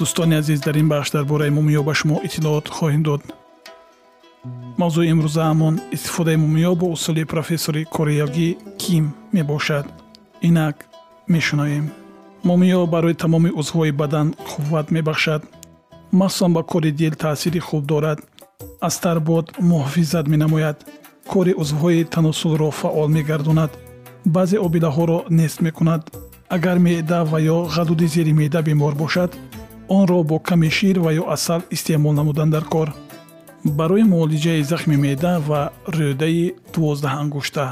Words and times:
дӯстони 0.00 0.34
азиз 0.40 0.60
дар 0.66 0.76
ин 0.82 0.88
бахш 0.92 1.08
дар 1.14 1.24
бораи 1.30 1.50
мумиё 1.56 1.82
ба 1.88 1.94
шумо 1.98 2.16
иттилоот 2.26 2.66
хоҳем 2.76 3.02
дод. 3.08 3.22
Мавзӯи 4.80 5.10
имрӯзаамон 5.12 5.74
истифодаи 5.96 6.36
мумиё 6.44 6.72
бо 6.80 6.86
усули 6.94 7.24
профессори 7.34 7.82
кореягӣ 7.94 8.48
ким 8.82 9.04
мебошад. 9.34 9.86
Инак 10.48 10.76
мешунавем 11.34 11.86
мумиё 12.48 12.80
барои 12.94 13.20
тамоми 13.22 13.50
узвҳои 13.60 13.92
бадан 14.00 14.26
қувват 14.50 14.86
мебахшад. 14.96 15.42
Махсусан 16.20 16.50
ба 16.56 16.62
кори 16.70 16.90
дил 16.98 17.14
таъсири 17.22 17.60
хуб 17.68 17.82
дорад. 17.92 18.18
Аз 18.86 18.94
тарбод 19.04 19.46
муҳофизат 19.70 20.26
менамояд. 20.32 20.78
Кори 21.32 21.52
узвҳои 21.62 22.08
таносулро 22.14 22.70
фаъол 22.80 23.08
мегардонад. 23.16 23.70
Баъзе 24.34 24.56
обилаҳоро 24.66 25.18
нест 25.38 25.58
мекунад. 25.66 26.02
Агар 26.56 26.78
меъда 26.86 27.20
ва 27.30 27.38
ё 27.54 27.58
ғадуди 27.74 28.06
зери 28.14 28.32
меъда 28.32 28.60
бемор 28.62 28.94
бошад 29.02 29.30
онро 29.96 30.22
бо 30.22 30.38
ками 30.38 30.70
шир 30.76 30.96
ва 31.04 31.10
ё 31.20 31.24
асал 31.36 31.62
истеъмол 31.74 32.12
намудан 32.12 32.50
дар 32.50 32.64
кор. 32.64 32.88
Барои 33.64 34.04
муолиҷаи 34.12 34.62
захми 34.62 34.96
меъда 34.96 35.32
ва 35.48 35.60
рӯдаи 35.96 36.54
дувоздаҳангушта 36.72 37.66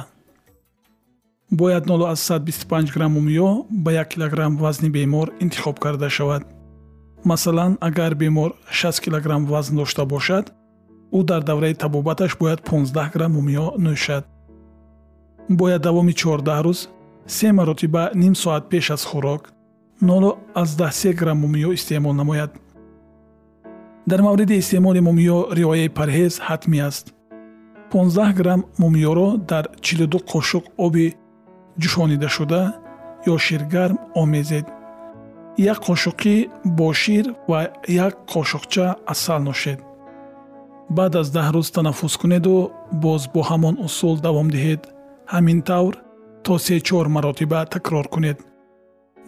бояд 1.50 1.86
0125 1.86 2.92
грамм 2.94 3.12
мумиё 3.12 3.64
ба 3.70 3.90
1 3.92 4.04
килограмм 4.08 4.56
вазни 4.56 4.90
бемор 4.90 5.32
интихоб 5.40 5.78
карда 5.78 6.08
шавад. 6.10 6.42
Масалан 7.24 7.78
агар 7.80 8.14
бемор 8.14 8.54
60 8.70 9.00
килограмм 9.04 9.46
вазн 9.46 9.76
дошта 9.76 10.04
бошад 10.04 10.52
ӯ 11.12 11.22
дар 11.24 11.42
давраи 11.42 11.74
табобаташ 11.74 12.36
бояд 12.40 12.60
15 12.62 13.12
грамм 13.12 13.32
мумиё 13.32 13.66
нӯшад. 13.78 14.24
Бояд 15.48 15.82
давоми 15.82 16.12
14 16.12 16.62
рӯз 16.64 16.88
се 17.26 17.52
маротиба 17.52 18.10
ним 18.14 18.34
соат 18.34 18.68
пеш 18.68 18.90
аз 18.90 19.06
хӯрок 19.06 19.42
0 20.00 21.14
грамм 21.14 21.38
мумиё 21.38 21.74
истеъмол 21.74 22.12
намояд. 22.12 22.50
Дар 24.06 24.20
мавриди 24.22 24.54
истеъмоли 24.54 25.00
мумиё 25.00 25.38
риояи 25.58 25.88
парҳез 25.88 26.40
ҳатмӣ 26.48 26.78
аст. 26.88 27.14
15 27.90 28.32
грамм 28.34 28.64
мумиёро 28.78 29.36
дар 29.36 29.64
42 29.82 30.18
қошуқ 30.32 30.64
оби 30.76 31.14
ҷӯшонидашуда 31.80 32.62
ё 33.26 33.38
ширгарм 33.38 33.98
омезед. 34.14 34.66
Як 35.58 35.78
қошуқӣ 35.88 36.48
бо 36.64 36.92
шир 36.92 37.34
ва 37.48 37.60
як 37.88 38.14
қошуқча 38.32 38.96
асал 39.06 39.40
нӯшед 39.42 39.78
баъд 40.96 41.16
аз 41.20 41.28
даҳ 41.36 41.46
рӯз 41.54 41.68
танаффус 41.74 42.14
кунеду 42.16 42.70
боз 43.04 43.22
бо 43.34 43.40
ҳамон 43.50 43.74
усул 43.86 44.16
давом 44.26 44.48
диҳед. 44.54 44.80
Ҳамин 45.34 45.58
тавр 45.68 45.94
то 46.44 46.58
се-чор 46.58 47.06
маротиба 47.14 47.60
такрор 47.74 48.06
кунед 48.14 48.38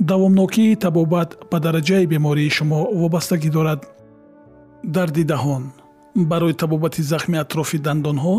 давомнокии 0.00 0.77
табобат 0.77 1.37
ба 1.50 1.59
дараҷаи 1.61 2.06
бемории 2.06 2.50
шумо 2.56 2.81
вобастагӣ 3.00 3.50
дорад. 3.50 3.81
Дарди 4.84 5.25
даҳон. 5.25 5.62
Барои 6.16 6.55
табобати 6.55 7.03
захми 7.03 7.37
атрофи 7.44 7.78
дандонҳо 7.87 8.37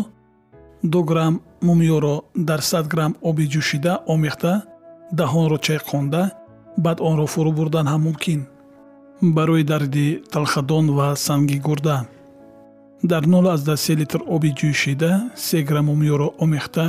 ду 0.92 1.00
грамм 1.10 1.34
мумиёро 1.66 2.16
дар 2.48 2.60
сад 2.70 2.86
грамм 2.92 3.12
оби 3.28 3.44
ҷӯшида 3.52 3.92
омехта 4.12 4.52
даҳонро 5.18 5.58
чайқонда 5.66 6.22
баъд 6.84 6.98
онро 7.08 7.26
фурӯ 7.32 7.52
бурдан 7.58 7.86
ҳам 7.92 8.02
мумкин. 8.06 8.40
Барои 9.36 9.64
дарди 9.64 10.08
талхадон 10.32 10.86
ва 10.96 11.08
санги 11.26 11.58
гурда. 11.66 11.98
Дар 13.10 13.22
03 13.26 13.96
литр 14.00 14.20
оби 14.34 14.50
ҷӯшида 14.58 15.12
се 15.36 15.58
грамм 15.68 15.86
мумиёро 15.90 16.28
омехта 16.44 16.86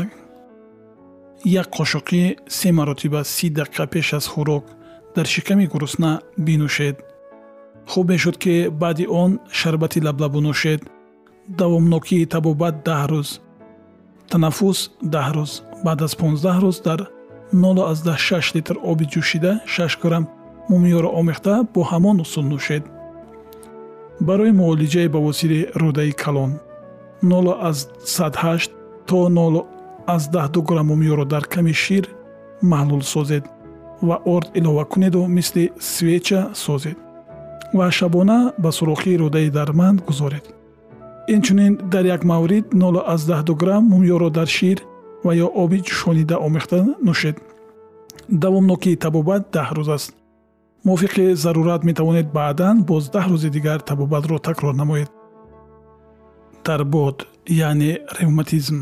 як 1.43 1.67
қошуқи 1.67 2.37
се 2.47 2.71
маротиба 2.71 3.23
си 3.23 3.51
дақиқа 3.51 3.87
пеш 3.87 4.13
аз 4.13 4.27
хӯрок 4.27 4.63
дар 5.15 5.25
шиками 5.25 5.67
гурусна 5.67 6.21
бинӯшед 6.39 6.95
хуб 7.87 8.09
мешуд 8.09 8.37
ки 8.37 8.69
баъди 8.69 9.05
он 9.07 9.39
шарбати 9.51 9.99
лаблабу 10.01 10.39
нӯшед 10.41 10.81
давомнокии 11.47 12.25
табобат 12.25 12.75
даҳ 12.87 13.03
рӯз 13.11 13.29
танаффус 14.29 14.79
даҳ 15.13 15.29
рӯз. 15.35 15.51
Баъд 15.85 16.01
аз 16.01 16.13
15 16.15 16.59
рӯз 16.63 16.77
дар 16.87 16.99
06 17.53 18.55
литр 18.55 18.75
оби 18.91 19.05
ҷӯшида 19.13 19.51
6 19.67 20.01
грамм 20.03 20.25
мумиёро 20.69 21.09
омехта 21.19 21.55
бо 21.73 21.81
ҳамон 21.91 22.17
усул 22.23 22.45
нӯшед 22.53 22.83
барои 24.27 24.51
муолиҷаи 24.59 25.07
бавосири 25.15 25.59
рӯдаи 25.81 26.13
калон 26.23 26.51
08 27.21 28.69
то 29.07 29.17
аз 30.07 30.29
даҳду 30.29 30.61
граммумиёро 30.61 31.25
дар 31.25 31.43
ками 31.53 31.73
шир 31.73 32.05
маҳлул 32.61 33.01
созед 33.01 33.43
ва 34.01 34.15
орд 34.25 34.49
илова 34.59 34.85
кунеду 34.85 35.25
мисли 35.27 35.71
свеча 35.79 36.41
созед 36.53 36.97
ва 37.73 37.91
шабона 37.91 38.53
ба 38.57 38.71
сурохии 38.71 39.17
рӯдаи 39.17 39.49
дарманд 39.49 39.99
гузоред. 40.07 40.45
Инчунин 41.27 41.79
дар 41.91 42.05
як 42.05 42.23
маврид 42.23 42.65
0 42.73 43.55
грамм 43.61 43.83
мумиёро 43.91 44.29
дар 44.29 44.47
шир 44.47 44.77
ва 45.23 45.31
ё 45.35 45.47
оби 45.63 45.77
ҷӯшонида 45.87 46.35
омехта 46.37 46.79
нӯшед. 47.05 47.37
Давомнокии 48.29 48.95
табобат 48.95 49.43
даҳ 49.51 49.69
рӯз 49.77 49.89
аст. 49.95 50.13
Мувофиқи 50.85 51.33
зарурат 51.33 51.83
метавонед 51.83 52.27
баъдан 52.37 52.83
боз 52.83 53.03
даҳ 53.09 53.25
рӯзи 53.31 53.49
дигар 53.49 53.79
табобатро 53.79 54.39
такрор 54.39 54.73
намоед. 54.73 55.09
Тарбод 56.63 57.27
яъне 57.47 57.91
ревматизм 58.19 58.77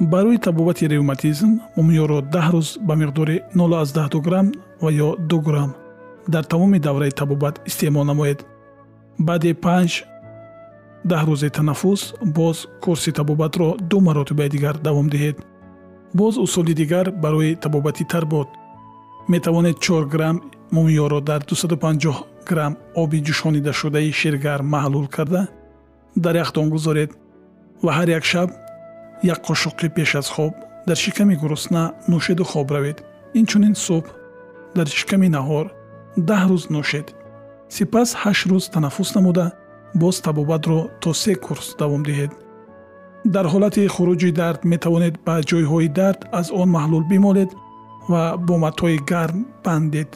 барои 0.00 0.38
табобати 0.38 0.88
ревматизм 0.88 1.60
мумиёро 1.76 2.20
даҳ 2.34 2.46
рӯз 2.54 2.68
ба 2.86 2.94
миқдори 2.94 3.36
0 3.54 4.20
грамм 4.26 4.52
ва 4.80 4.90
ё 4.90 5.16
2 5.18 5.40
грамм 5.42 5.74
дар 6.28 6.44
тамоми 6.44 6.78
давраи 6.78 7.10
табобат 7.10 7.60
истеъмол 7.66 8.04
намоед. 8.04 8.44
Баъди 9.18 9.54
панҷ 9.54 10.04
даҳ 11.10 11.22
рӯзи 11.28 11.50
танаффус 11.50 12.14
боз 12.24 12.66
курси 12.82 13.12
табобатро 13.12 13.76
ду 13.90 14.00
маротибаи 14.00 14.48
дигар 14.48 14.76
давом 14.78 15.08
диҳед. 15.08 15.36
Боз 16.14 16.38
усули 16.38 16.74
дигар 16.74 17.10
барои 17.10 17.54
табобати 17.54 18.04
тарбод 18.04 18.48
метавонед 19.28 19.76
4 19.78 20.08
грамм 20.08 20.42
мумиёро 20.72 21.20
дар 21.20 21.40
250 21.44 22.14
грамм 22.48 22.76
оби 22.94 23.18
ҷӯшонидашудаи 23.26 24.12
ширгарм 24.12 24.66
маҳлул 24.74 25.06
карда 25.08 25.48
дар 26.16 26.34
яхдон 26.36 26.70
гузоред 26.70 27.10
ва 27.82 27.92
ҳар 27.98 28.08
як 28.18 28.24
шаб 28.24 28.50
як 29.32 29.40
қошуқи 29.48 29.88
пеш 29.96 30.14
аз 30.20 30.28
хоб 30.28 30.54
дар 30.86 30.96
шиками 30.96 31.34
гурусна 31.36 31.82
нӯшеду 32.08 32.44
хоб 32.44 32.70
равед. 32.70 32.98
Инчунин 33.40 33.74
субҳ 33.86 34.06
дар 34.76 34.86
шиками 34.98 35.28
наҳор 35.36 35.66
даҳ 36.28 36.42
рӯз 36.50 36.64
нӯшед. 36.74 37.06
Сипас 37.74 38.08
ҳашт 38.22 38.44
рӯз 38.50 38.64
танаффус 38.74 39.10
намуда 39.16 39.46
боз 40.00 40.16
табобатро 40.26 40.80
то 41.02 41.10
се 41.22 41.34
курс 41.34 41.66
давом 41.80 42.02
диҳед. 42.08 42.32
Дар 43.34 43.46
ҳолати 43.52 43.82
хуруҷи 43.94 44.30
дард 44.40 44.60
метавонед 44.72 45.14
ба 45.26 45.34
ҷойҳои 45.50 45.88
дард 46.00 46.20
аз 46.40 46.46
он 46.60 46.68
маҳлул 46.76 47.04
бимолед 47.12 47.50
ва 48.10 48.22
бо 48.46 48.54
матои 48.64 48.98
гарм 49.10 49.38
бандед. 49.64 50.10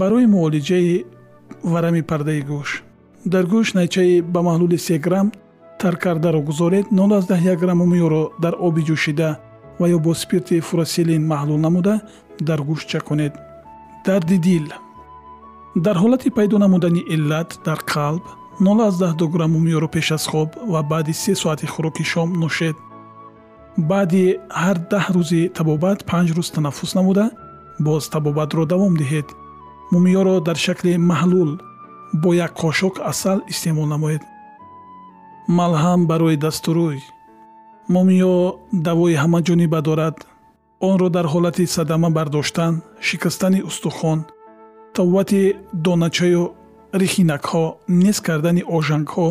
Барои 0.00 0.26
муолиҷаи 0.34 1.04
варами 1.72 2.02
пардаи 2.10 2.42
гӯш. 2.50 2.70
Дар 3.32 3.44
гӯш 3.52 3.66
найчаи 3.78 4.14
ба 4.32 4.40
маҳлули 4.48 4.78
се 4.86 4.96
грамм 5.06 5.28
тар 5.80 5.96
кардаро 5.96 6.40
гузоред 6.40 6.86
01 6.90 7.56
грамм 7.56 7.80
миёро 7.92 8.22
дар 8.42 8.54
оби 8.58 8.82
ҷӯшида 8.88 9.30
ва 9.78 9.86
ё 9.88 9.98
бо 9.98 10.14
спирти 10.14 10.60
фурасилин 10.60 11.22
маҳлул 11.32 11.58
намуда 11.66 11.94
дар 12.40 12.60
гӯш 12.68 12.80
чаконед. 12.90 13.34
Дарди 14.06 14.38
дил. 14.38 14.66
Дар 15.76 15.96
ҳолати 16.02 16.30
пайдо 16.30 16.58
намудани 16.58 17.02
иллат 17.14 17.50
дар 17.66 17.80
қалб 17.92 18.22
0 18.60 19.28
граммумиёро 19.34 19.88
пеш 19.88 20.12
аз 20.12 20.26
хоб 20.26 20.48
ва 20.72 20.82
баъди 20.82 21.12
се 21.12 21.34
соати 21.34 21.66
хӯроки 21.66 22.04
шом 22.04 22.28
нӯшед. 22.42 22.76
Баъди 23.78 24.24
ҳар 24.62 24.76
даҳ 24.92 25.06
рӯзи 25.16 25.42
табобат 25.56 25.98
панҷ 26.10 26.28
рӯз 26.36 26.48
танаффус 26.54 26.94
намуда 26.94 27.24
боз 27.86 28.08
табобатро 28.14 28.62
давом 28.72 28.94
диҳед. 29.00 29.28
Мумиёро 29.92 30.34
дар 30.46 30.56
шакли 30.56 30.92
маҳлул 31.10 31.50
бо 32.22 32.28
як 32.46 32.52
қошук 32.62 32.94
асал 33.10 33.38
истеъмол 33.52 33.86
намоед 33.94 34.22
малҳам 35.48 36.06
барои 36.06 36.36
дастурӯй 36.36 36.98
мумиё 37.94 38.36
давои 38.72 39.14
ҳамаҷониба 39.22 39.80
дорад. 39.88 40.16
Онро 40.90 41.08
дар 41.16 41.26
ҳолати 41.32 41.66
садама 41.66 42.10
бардоштан 42.10 42.82
шикастани 43.06 43.60
устухон 43.62 44.18
таввати 44.96 45.42
доначаю 45.86 46.44
рихинакҳо 47.00 47.64
нес 47.88 48.18
кардани 48.26 48.62
ожангҳо 48.76 49.28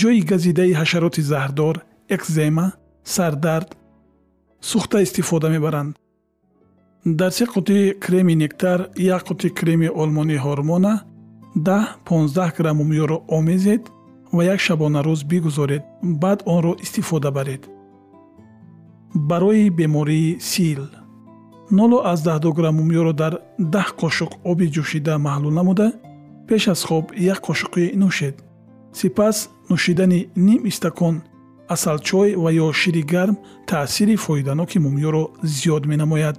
ҷои 0.00 0.20
газидаи 0.30 0.72
ҳашароти 0.80 1.22
заҳрдор 1.30 1.74
экзема 2.16 2.66
сардард 3.14 3.68
сӯхта 4.70 4.98
истифода 5.06 5.48
мебаранд. 5.54 5.92
Дар 7.18 7.32
се 7.36 7.44
қутӣ 7.54 7.78
креми 8.04 8.34
нектар 8.42 8.78
як 9.14 9.22
қутӣ 9.28 9.48
креми 9.58 9.88
олмонии 10.02 10.42
ҳормона 10.46 10.94
даҳ 11.68 11.84
понздаҳ 12.08 12.50
граммумиёро 12.58 13.16
омезед 13.36 13.82
ва 14.36 14.42
як 14.54 14.60
шабонарӯз 14.66 15.20
бигузоред 15.30 15.82
баъд 16.22 16.40
онро 16.54 16.72
истифода 16.84 17.30
баред. 17.36 17.62
Барои 19.14 19.70
бемории 19.70 20.38
сил. 20.40 20.82
0 21.70 22.52
граммумиёро 22.58 23.12
дар 23.12 23.32
даҳ 23.74 23.88
қошуқ 24.00 24.32
оби 24.50 24.66
ҷӯшида 24.74 25.14
маҳлул 25.26 25.54
намуда 25.58 25.88
пеш 26.48 26.62
аз 26.68 26.80
хоб 26.88 27.04
як 27.32 27.38
қошуқи 27.48 27.84
нӯшед. 28.00 28.36
Сипас 28.98 29.36
нӯшидани 29.70 30.20
ним 30.46 30.60
истакон 30.70 31.14
асалчой 31.74 32.28
ва 32.42 32.50
ё 32.64 32.66
шири 32.80 33.02
гарм 33.12 33.36
таъсири 33.68 34.16
фоиданоки 34.24 34.78
мумиёро 34.84 35.24
зиёд 35.54 35.82
менамояд. 35.90 36.36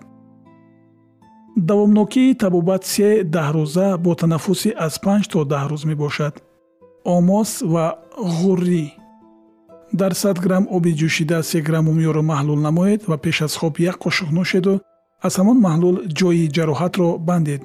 Давомнокии 1.70 2.38
табобат 2.42 2.84
се 2.94 3.10
даҳрӯза 3.36 3.88
бо 4.04 4.12
танаффуси 4.20 4.70
аз 4.86 4.94
панҷ 5.04 5.24
то 5.32 5.40
даҳ 5.54 5.66
рӯз 5.72 5.84
мебошад 5.92 6.34
омос 7.06 7.62
ва 7.74 7.86
ғуррӣ 8.38 8.86
дар 9.94 10.14
100 10.14 10.42
грамм 10.46 10.66
оби 10.76 10.92
ҷӯшида 11.00 11.44
се 11.44 11.62
грамм 11.62 11.86
мумиёро 11.90 12.22
маҳлул 12.32 12.60
намоед 12.68 13.02
ва 13.10 13.18
пеш 13.18 13.42
аз 13.42 13.54
хоб 13.60 13.74
як 13.80 13.96
қошуқ 14.04 14.30
нӯшеду 14.38 14.74
аз 15.26 15.34
ҳамон 15.40 15.58
маҳлул 15.68 15.96
ҷои 16.20 16.52
ҷароҳатро 16.56 17.10
бандед. 17.28 17.62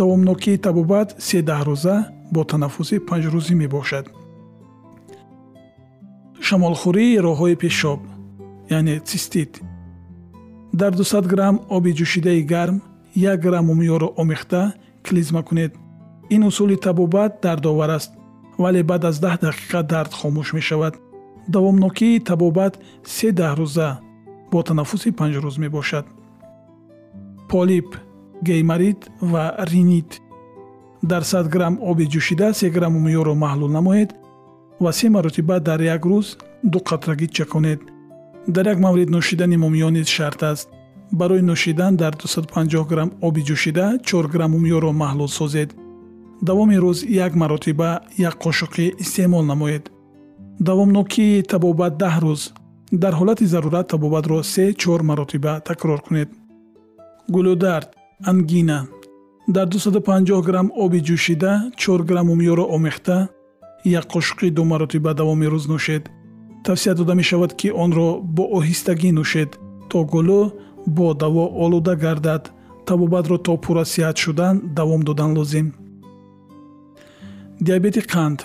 Давомнокии 0.00 0.62
табобат 0.66 1.08
се 1.26 1.38
даҳрӯза 1.50 1.96
бо 2.34 2.40
танаффуси 2.50 2.96
панҷрӯзӣ 3.08 3.54
мебошад. 3.62 4.04
Шамолхӯрии 6.46 7.20
роҳҳои 7.26 7.56
пешоб 7.62 8.00
яъне 8.76 8.96
цистит. 9.08 9.52
Дар 10.80 10.92
200 10.94 11.26
грамм 11.32 11.56
оби 11.76 11.90
ҷӯшидаи 11.98 12.42
гарм 12.52 12.76
як 13.30 13.38
грамм 13.46 13.66
мумиёро 13.70 14.08
омехта 14.20 14.62
клизма 15.06 15.42
кунед. 15.48 15.72
Ин 16.34 16.42
усули 16.50 16.76
табобат 16.86 17.32
дардовар 17.42 17.90
аст 17.98 18.12
вале 18.62 18.80
баъд 18.90 19.02
аз 19.10 19.16
даҳ 19.24 19.36
дақиқа 19.46 19.80
дард 19.92 20.12
хомӯш 20.18 20.48
мешавад. 20.58 20.94
Давомнокии 21.54 22.22
табобат 22.28 22.74
се 23.14 23.28
даҳрӯза 23.40 23.88
бо 24.52 24.58
танаффуси 24.68 25.10
панҷрӯз 25.18 25.56
мебошад. 25.64 26.06
Полип 27.50 27.88
геймарит 28.48 29.00
ва 29.32 29.44
ринит. 29.70 30.10
Дар 31.10 31.22
100 31.24 31.48
грамм 31.54 31.74
оби 31.90 32.04
ҷӯшида 32.12 32.48
се 32.52 32.66
грамм 32.76 32.94
миёро 33.06 33.34
маҳлул 33.44 33.70
намоед 33.78 34.10
ва 34.80 34.92
се 34.92 35.06
маротиба 35.14 35.56
дар 35.68 35.80
як 35.94 36.02
рӯз 36.10 36.26
ду 36.72 36.78
қатрагӣ 36.88 37.26
чаконед. 37.36 37.80
Дар 38.54 38.66
як 38.72 38.78
маврид 38.84 39.08
нӯшидани 39.16 39.56
мумиё 39.64 39.88
низ 39.96 40.08
шарт 40.16 40.42
аст. 40.42 40.68
Барои 41.12 41.42
нӯшидан 41.50 41.92
дар 42.02 42.12
250 42.16 42.84
грамм 42.90 43.10
оби 43.26 43.40
ҷӯшида 43.48 43.86
4 44.04 44.28
грамм 44.34 44.50
мумиёро 44.54 44.90
маҳлул 45.02 45.28
созед 45.38 45.70
давоми 46.42 46.76
рӯз 46.84 46.98
як 47.26 47.34
маротиба 47.34 48.00
як 48.18 48.34
қошуқӣ 48.44 48.86
истеъмол 49.02 49.44
намоед. 49.44 49.90
Давомнокии 50.68 51.42
табобат 51.42 51.94
даҳ 52.02 52.16
рӯз. 52.24 52.42
Дар 52.92 53.12
ҳолати 53.20 53.44
зарурат 53.52 53.88
табобатро 53.88 54.42
се-чор 54.42 55.00
маротиба 55.02 55.60
такрор 55.68 56.00
кунед. 56.06 56.28
Гулӯдард 57.34 57.88
ангина. 58.30 58.88
Дар 59.48 59.66
250 59.68 60.42
грамм 60.42 60.72
оби 60.84 61.00
ҷӯшида 61.08 61.52
4 61.76 62.04
грамм 62.04 62.30
умёро 62.30 62.64
омехта 62.76 63.28
як 63.84 64.04
қошуқи 64.14 64.50
ду 64.50 64.64
маротиба 64.64 65.14
давоми 65.14 65.46
рӯз 65.46 65.64
нӯшед. 65.72 66.04
Тавсия 66.64 66.94
дода 66.94 67.14
мешавад 67.14 67.52
ки 67.54 67.68
онро 67.70 68.20
бо 68.36 68.44
оҳистагӣ 68.58 69.10
нӯшед 69.18 69.50
то 69.90 69.98
гулӯ 70.12 70.42
бо 70.86 71.14
даво 71.14 71.44
олуда 71.64 71.94
гардад. 71.96 72.42
Табобатро 72.86 73.38
то 73.38 73.56
пурра 73.56 73.84
сиҳат 73.84 74.16
шудан 74.16 74.54
давом 74.76 75.02
додан 75.02 75.30
лозим 75.38 75.66
диабети 77.60 78.00
қанд. 78.00 78.40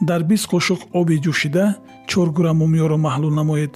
Дар 0.00 0.22
20 0.22 0.46
қошуқ 0.52 0.80
оби 0.92 1.20
ҷӯшида 1.24 1.76
4 2.08 2.32
грамм 2.32 2.62
умёро 2.62 2.96
маҳлул 2.96 3.32
намоед. 3.40 3.72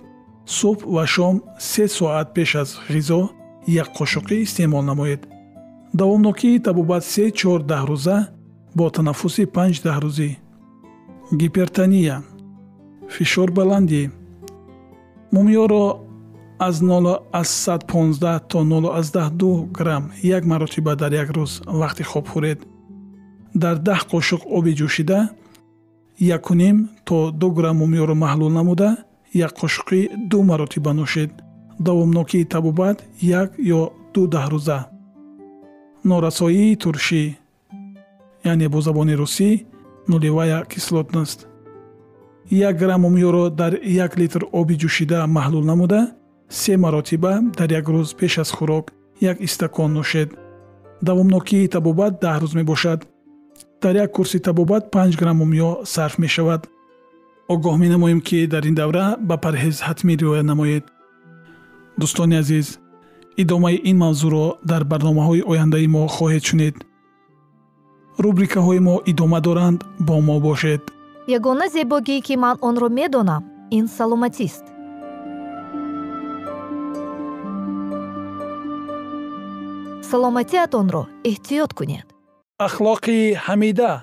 Субҳ 0.46 0.80
ва 0.94 1.06
шом 1.06 1.36
се 1.58 1.88
соат 1.88 2.28
пеш 2.34 2.50
аз 2.62 2.70
ғизо 2.92 3.28
як 3.66 3.88
қошуқӣ 3.98 4.36
истеъмол 4.44 4.82
намоед. 4.82 5.20
Давомнокии 5.94 6.62
табобат 6.66 7.04
се-чор 7.04 7.60
даҳрӯза 7.72 8.16
бо 8.76 8.90
танаффуси 8.90 9.44
панҷ 9.54 9.76
даҳрӯзӣ 9.86 10.30
гипертания 11.40 12.16
фишор 13.14 13.48
баландӣ. 13.58 14.02
Мумиёро 15.34 15.84
аз 16.58 16.76
015 16.82 18.48
то 18.50 18.58
02 18.64 19.68
грамм 19.78 20.04
як 20.22 20.44
маротиба 20.44 20.96
дар 20.96 21.12
як 21.12 21.28
рӯз 21.36 21.52
вақти 21.80 22.02
хоб 22.02 22.26
хӯред 22.32 22.60
дар 23.62 23.76
даҳ 23.88 24.00
қошуқ 24.12 24.42
оби 24.56 24.72
ҷӯшида 24.80 25.20
якуним 26.36 26.76
то 27.08 27.16
ду 27.40 27.48
грамм 27.56 27.76
мумиёро 27.80 28.14
маҳлул 28.24 28.50
намуда 28.58 28.90
як 29.46 29.52
қошуқи 29.60 30.00
ду 30.30 30.38
маротиба 30.50 30.92
нӯшед 30.98 31.30
давомнокии 31.78 32.44
табобат 32.44 32.96
як 33.20 33.48
ё 33.58 33.80
ду 34.14 34.22
даҳрӯза. 34.34 34.78
Норасоии 36.04 36.76
туршӣ 36.82 37.22
яъне 38.50 38.68
бо 38.68 38.78
забони 38.86 39.14
русӣ 39.20 39.50
нулевая 40.10 40.64
кислотност. 40.72 41.38
Як 42.50 42.74
грамм 42.78 43.04
умёро 43.08 43.50
дар 43.50 43.72
як 43.82 44.12
литр 44.20 44.42
оби 44.52 44.74
ҷӯшида 44.82 45.18
маҳлул 45.36 45.64
намуда 45.70 46.00
се 46.48 46.76
маротиба 46.76 47.32
дар 47.58 47.68
як 47.78 47.86
рӯз 47.94 48.10
пеш 48.18 48.38
аз 48.42 48.50
хӯрок 48.56 48.86
як 49.20 49.36
истакон 49.46 49.90
нӯшед 49.98 50.28
давомнокии 51.02 51.68
табобат 51.74 52.12
даҳ 52.22 52.36
рӯз 52.42 52.52
мебошад 52.60 53.00
дар 53.82 53.94
як 53.96 54.12
курси 54.12 54.38
табобат 54.38 54.90
панҷ 54.90 55.16
грамм 55.20 55.42
умё 55.42 55.84
сарф 55.84 56.18
мешавад. 56.18 56.68
Огоҳ 57.48 57.76
менамоем 57.78 58.20
ки 58.20 58.46
дар 58.46 58.64
ин 58.66 58.74
давра 58.74 59.16
ба 59.28 59.36
парҳез 59.44 59.76
ҳатмӣ 59.86 60.12
риоя 60.20 60.42
намоед. 60.42 60.84
Дӯстони 62.00 62.36
азиз 62.42 62.78
идомаи 63.42 63.76
ин 63.90 63.96
мавзӯъро 64.02 64.46
дар 64.70 64.82
барномаҳои 64.90 65.46
ояндаи 65.50 65.86
мо 65.94 66.02
хоҳед 66.16 66.44
шунид 66.48 66.76
рубрикаҳои 68.22 68.80
мо 68.86 68.94
идома 69.10 69.40
доранд 69.46 69.80
бо 70.06 70.16
мо 70.26 70.36
бошед. 70.46 70.82
Ягона 71.36 71.66
зебогӣ 71.74 72.16
ки 72.26 72.34
ман 72.44 72.56
онро 72.68 72.88
медонам 72.98 73.42
ин 73.78 73.86
саломатист. 73.96 74.64
Саломатиатонро 80.10 81.02
эҳтиёт 81.30 81.72
кунед 81.78 82.17
اخلاقی 82.60 83.34
حمیده. 83.34 84.00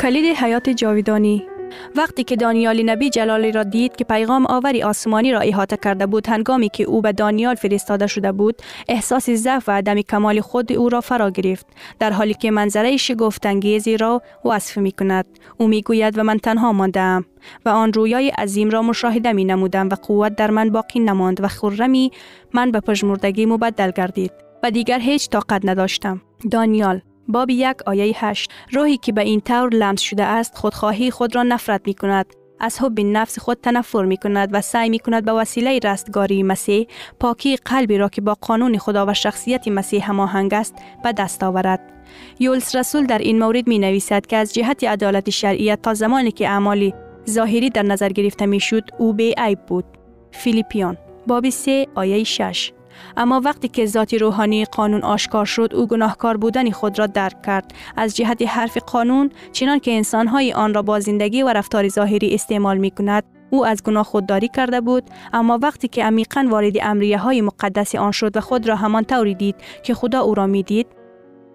کلید 0.00 0.36
حیات 0.36 0.68
جاویدانی 0.68 1.46
وقتی 1.96 2.24
که 2.24 2.36
دانیال 2.36 2.82
نبی 2.82 3.10
جلالی 3.10 3.52
را 3.52 3.62
دید 3.62 3.96
که 3.96 4.04
پیغام 4.04 4.46
آوری 4.46 4.82
آسمانی 4.82 5.32
را 5.32 5.40
احاطه 5.40 5.76
کرده 5.76 6.06
بود 6.06 6.26
هنگامی 6.26 6.68
که 6.68 6.84
او 6.84 7.02
به 7.02 7.12
دانیال 7.12 7.54
فرستاده 7.54 8.06
شده 8.06 8.32
بود 8.32 8.62
احساس 8.88 9.30
ضعف 9.30 9.68
و 9.68 9.72
عدم 9.72 10.00
کمال 10.00 10.40
خود 10.40 10.72
او 10.72 10.88
را 10.88 11.00
فرا 11.00 11.30
گرفت. 11.30 11.66
در 11.98 12.10
حالی 12.10 12.34
که 12.34 12.50
منظره 12.50 12.96
شگفتانگیزی 12.96 13.96
را 13.96 14.22
وصف 14.44 14.78
می 14.78 14.92
کند 14.92 15.26
او 15.58 15.68
می 15.68 15.82
گوید 15.82 16.18
و 16.18 16.22
من 16.22 16.38
تنها 16.38 16.72
مانده 16.72 17.24
و 17.64 17.68
آن 17.68 17.92
رویای 17.92 18.28
عظیم 18.28 18.70
را 18.70 18.82
مشاهده 18.82 19.32
می 19.32 19.44
نمودم 19.44 19.88
و 19.88 19.94
قوت 19.94 20.36
در 20.36 20.50
من 20.50 20.70
باقی 20.70 21.00
نماند 21.00 21.44
و 21.44 21.48
خرمی 21.48 22.10
من 22.52 22.70
به 22.70 22.80
پژمردگی 22.80 23.46
مبدل 23.46 23.90
گردید 23.90 24.32
و 24.62 24.70
دیگر 24.70 24.98
هیچ 24.98 25.30
طاقت 25.30 25.60
نداشتم. 25.64 26.20
دانیال 26.50 27.00
باب 27.28 27.50
یک 27.50 27.76
آیه 27.86 28.14
هشت 28.16 28.52
روحی 28.72 28.96
که 28.96 29.12
به 29.12 29.20
این 29.20 29.40
طور 29.40 29.74
لمس 29.74 30.00
شده 30.00 30.24
است 30.24 30.58
خودخواهی 30.58 31.10
خود 31.10 31.36
را 31.36 31.42
نفرت 31.42 31.80
می 31.86 31.94
کند 31.94 32.26
از 32.60 32.78
حب 32.82 33.00
نفس 33.00 33.38
خود 33.38 33.58
تنفر 33.62 34.04
می 34.04 34.16
کند 34.16 34.48
و 34.52 34.60
سعی 34.60 34.88
می 34.88 34.98
کند 34.98 35.24
به 35.24 35.32
وسیله 35.32 35.78
رستگاری 35.84 36.42
مسیح 36.42 36.86
پاکی 37.20 37.56
قلبی 37.56 37.98
را 37.98 38.08
که 38.08 38.20
با 38.20 38.36
قانون 38.40 38.78
خدا 38.78 39.06
و 39.06 39.14
شخصیت 39.14 39.68
مسیح 39.68 40.08
هماهنگ 40.08 40.54
است 40.54 40.74
به 41.04 41.12
دست 41.12 41.44
آورد. 41.44 41.80
یولس 42.38 42.76
رسول 42.76 43.06
در 43.06 43.18
این 43.18 43.38
مورد 43.38 43.68
می 43.68 43.78
نویسد 43.78 44.26
که 44.26 44.36
از 44.36 44.54
جهت 44.54 44.84
عدالت 44.84 45.30
شرعیت 45.30 45.82
تا 45.82 45.94
زمانی 45.94 46.32
که 46.32 46.48
اعمالی 46.48 46.94
ظاهری 47.30 47.70
در 47.70 47.82
نظر 47.82 48.08
گرفته 48.08 48.46
می 48.46 48.60
شد 48.60 48.84
او 48.98 49.12
به 49.12 49.34
عیب 49.38 49.58
بود. 49.66 49.84
فیلیپیان 50.30 50.98
باب 51.26 51.50
3 51.50 51.86
آیه 51.94 52.24
6 52.24 52.72
اما 53.16 53.40
وقتی 53.44 53.68
که 53.68 53.86
ذات 53.86 54.14
روحانی 54.14 54.64
قانون 54.64 55.02
آشکار 55.02 55.44
شد 55.44 55.74
او 55.74 55.86
گناهکار 55.86 56.36
بودن 56.36 56.70
خود 56.70 56.98
را 56.98 57.06
درک 57.06 57.42
کرد. 57.42 57.74
از 57.96 58.16
جهت 58.16 58.42
حرف 58.42 58.78
قانون 58.78 59.30
چنان 59.52 59.78
که 59.78 59.92
انسانهای 59.92 60.52
آن 60.52 60.74
را 60.74 60.82
با 60.82 61.00
زندگی 61.00 61.42
و 61.42 61.48
رفتار 61.48 61.88
ظاهری 61.88 62.34
استعمال 62.34 62.78
می 62.78 62.90
کند 62.90 63.24
او 63.50 63.66
از 63.66 63.82
گناه 63.82 64.04
خودداری 64.04 64.48
کرده 64.48 64.80
بود. 64.80 65.04
اما 65.32 65.58
وقتی 65.62 65.88
که 65.88 66.04
عمیقا 66.04 66.46
وارد 66.50 66.74
امریه 66.82 67.18
های 67.18 67.40
مقدس 67.40 67.94
آن 67.94 68.12
شد 68.12 68.36
و 68.36 68.40
خود 68.40 68.68
را 68.68 68.76
همان 68.76 69.04
طوری 69.04 69.34
دید 69.34 69.56
که 69.82 69.94
خدا 69.94 70.20
او 70.20 70.34
را 70.34 70.46
می 70.46 70.62
دید 70.62 70.86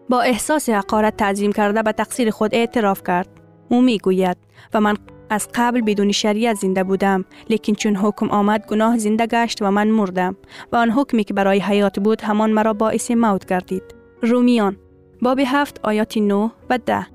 با 0.10 0.22
احساس 0.22 0.70
حقارت 0.70 1.18
تعظیم 1.18 1.52
کرده 1.52 1.84
به 1.84 1.92
تقصیر 1.92 2.32
خود 2.32 2.56
اعتراف 2.56 3.02
کرد. 3.08 3.28
او 3.70 3.82
می 3.82 3.98
گوید 3.98 4.38
و 4.74 4.82
من 4.82 4.98
از 5.32 5.48
قبل 5.56 5.82
بدون 5.82 6.12
شریعت 6.12 6.56
زنده 6.56 6.84
بودم 6.84 7.26
لیکن 7.50 7.74
چون 7.74 7.96
حکم 7.96 8.30
آمد 8.30 8.66
گناه 8.66 8.98
زنده 8.98 9.28
گشت 9.28 9.62
و 9.62 9.72
من 9.72 9.88
مردم 9.88 10.36
و 10.72 10.76
آن 10.76 10.90
حکمی 10.90 11.24
که 11.24 11.34
برای 11.34 11.60
حیات 11.60 12.00
بود 12.00 12.22
همان 12.22 12.52
مرا 12.52 12.74
باعث 12.74 13.12
موت 13.12 13.46
گردید. 13.46 13.84
رومیان 14.22 14.78
باب 15.22 15.40
هفت 15.46 15.80
آیات 15.84 16.18
9 16.18 16.52
و 16.70 16.78
ده. 16.86 17.08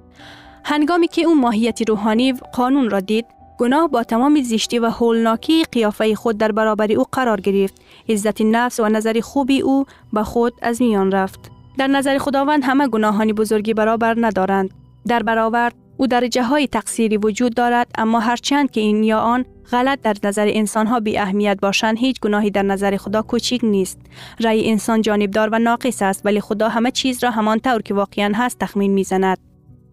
هنگامی 0.65 1.09
که 1.09 1.23
او 1.23 1.41
ماهیت 1.41 1.89
روحانی 1.89 2.33
قانون 2.33 2.91
را 2.91 3.01
دید 3.01 3.27
گناه 3.59 3.89
با 3.89 4.03
تمام 4.03 4.43
زیشتی 4.43 4.79
و 4.79 4.87
هولناکی 4.91 5.65
قیافه 5.73 6.15
خود 6.15 6.39
در 6.39 6.53
برابر 6.53 6.93
او 6.93 7.05
قرار 7.13 7.41
گرفت. 7.41 7.75
عزت 8.09 8.41
نفس 8.41 8.81
و 8.81 8.89
نظر 8.89 9.21
خوبی 9.21 9.61
او 9.61 9.85
به 10.13 10.23
خود 10.23 10.53
از 10.63 10.83
میان 10.83 11.13
رفت. 11.13 11.51
در 11.79 11.87
نظر 11.87 12.19
خداوند 12.19 12.65
همه 12.65 12.89
گناهانی 12.89 13.33
بزرگی 13.33 13.75
برابر 13.75 14.15
ندارند. 14.19 14.71
در 15.07 15.23
برابر 15.23 15.73
او 15.97 16.07
درجه 16.07 16.43
های 16.43 16.67
تقصیری 16.67 17.17
وجود 17.17 17.55
دارد 17.55 17.87
اما 17.99 18.21
هرچند 18.21 18.71
که 18.71 18.81
این 18.81 19.05
یا 19.05 19.19
آن 19.19 19.45
غلط 19.71 20.01
در 20.03 20.15
نظر 20.25 20.51
انسان 20.51 20.87
ها 20.87 21.01
بی 21.01 21.19
اهمیت 21.19 21.59
باشند 21.63 21.99
هیچ 21.99 22.21
گناهی 22.21 22.51
در 22.51 22.63
نظر 22.63 22.97
خدا 22.97 23.23
کوچیک 23.23 23.61
نیست. 23.65 23.99
رأی 24.41 24.71
انسان 24.71 25.03
جانبدار 25.03 25.49
و 25.53 25.59
ناقص 25.59 26.03
است 26.03 26.23
ولی 26.25 26.41
خدا 26.41 26.69
همه 26.69 26.91
چیز 26.91 27.25
را 27.25 27.31
همان 27.31 27.61
طور 27.61 27.83
که 27.83 27.95
واقعا 27.95 28.33
هست 28.35 28.59
تخمین 28.59 28.93
می‌زند. 28.93 29.39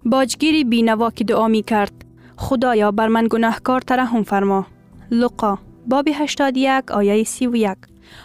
باجگیری 0.05 0.63
بینوا 0.63 1.11
که 1.11 1.23
دعا 1.23 1.47
می 1.47 1.63
کرد 1.63 1.91
خدایا 2.37 2.91
بر 2.91 3.07
من 3.07 3.27
گناهکار 3.29 3.81
ترحم 3.81 4.23
فرما. 4.23 4.67
لقا 5.11 5.57
باب 5.87 6.07
81 6.15 6.91
آیه 6.91 7.23
31 7.23 7.77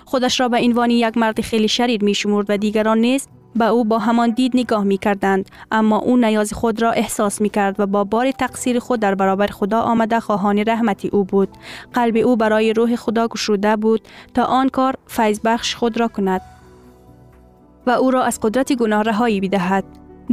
خودش 0.05 0.41
را 0.41 0.49
به 0.49 0.59
عنوان 0.59 0.91
یک 0.91 1.19
مرد 1.19 1.41
خیلی 1.41 1.69
شریر 1.69 2.05
می 2.05 2.15
شمرد 2.15 2.47
و 2.49 2.57
دیگران 2.57 2.99
نیز 2.99 3.29
به 3.57 3.65
او 3.65 3.85
با 3.85 3.99
همان 3.99 4.31
دید 4.31 4.53
نگاه 4.55 4.85
می 4.85 4.99
کردند 4.99 5.49
اما 5.71 5.99
او 5.99 6.17
نیاز 6.17 6.53
خود 6.53 6.83
را 6.83 6.91
احساس 6.91 7.41
می 7.41 7.49
کرد 7.49 7.81
و 7.81 7.87
با 7.87 8.05
بار 8.05 8.31
تقصیر 8.31 8.79
خود 8.79 9.01
در 9.01 9.15
برابر 9.15 9.47
خدا 9.47 9.81
آمده 9.81 10.21
خواهان 10.21 10.59
رحمتی 10.59 11.09
او 11.09 11.25
بود. 11.25 11.49
قلب 11.93 12.17
او 12.17 12.37
برای 12.37 12.73
روح 12.73 12.97
خدا 12.97 13.29
گشوده 13.29 13.77
بود 13.77 14.01
تا 14.35 14.45
آن 14.45 14.69
کار 14.69 14.95
فیض 15.07 15.41
بخش 15.45 15.75
خود 15.75 16.01
را 16.01 16.09
کند 16.09 16.41
و 17.87 17.91
او 17.91 18.11
را 18.11 18.25
از 18.25 18.41
قدرت 18.43 18.73
گناه 18.73 19.03
رهایی 19.03 19.41
بدهد 19.41 19.85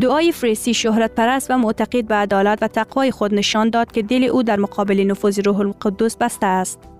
دعای 0.01 0.31
فریسی 0.31 0.73
شهرت 0.73 1.15
پرست 1.15 1.51
و 1.51 1.57
معتقد 1.57 2.07
به 2.07 2.15
عدالت 2.15 2.59
و 2.61 2.67
تقوای 2.67 3.11
خود 3.11 3.33
نشان 3.33 3.69
داد 3.69 3.91
که 3.91 4.01
دل 4.01 4.23
او 4.23 4.43
در 4.43 4.59
مقابل 4.59 5.05
نفوذ 5.11 5.39
روح 5.39 5.59
القدس 5.59 6.17
بسته 6.17 6.45
است. 6.45 6.94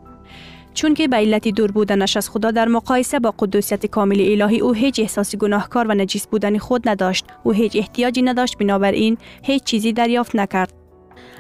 چون 0.75 0.93
که 0.93 1.07
به 1.07 1.17
علت 1.17 1.47
دور 1.47 1.71
بودنش 1.71 2.17
از 2.17 2.29
خدا 2.29 2.51
در 2.51 2.67
مقایسه 2.67 3.19
با 3.19 3.33
قدوسیت 3.39 3.85
کامل 3.85 4.21
الهی 4.21 4.59
او 4.59 4.73
هیچ 4.73 4.99
احساس 4.99 5.35
گناهکار 5.35 5.87
و 5.87 5.93
نجیس 5.93 6.27
بودن 6.27 6.57
خود 6.57 6.89
نداشت. 6.89 7.25
او 7.43 7.51
هیچ 7.51 7.75
احتیاجی 7.75 8.21
نداشت 8.21 8.57
بنابراین 8.57 9.17
هیچ 9.43 9.63
چیزی 9.63 9.93
دریافت 9.93 10.35
نکرد. 10.35 10.73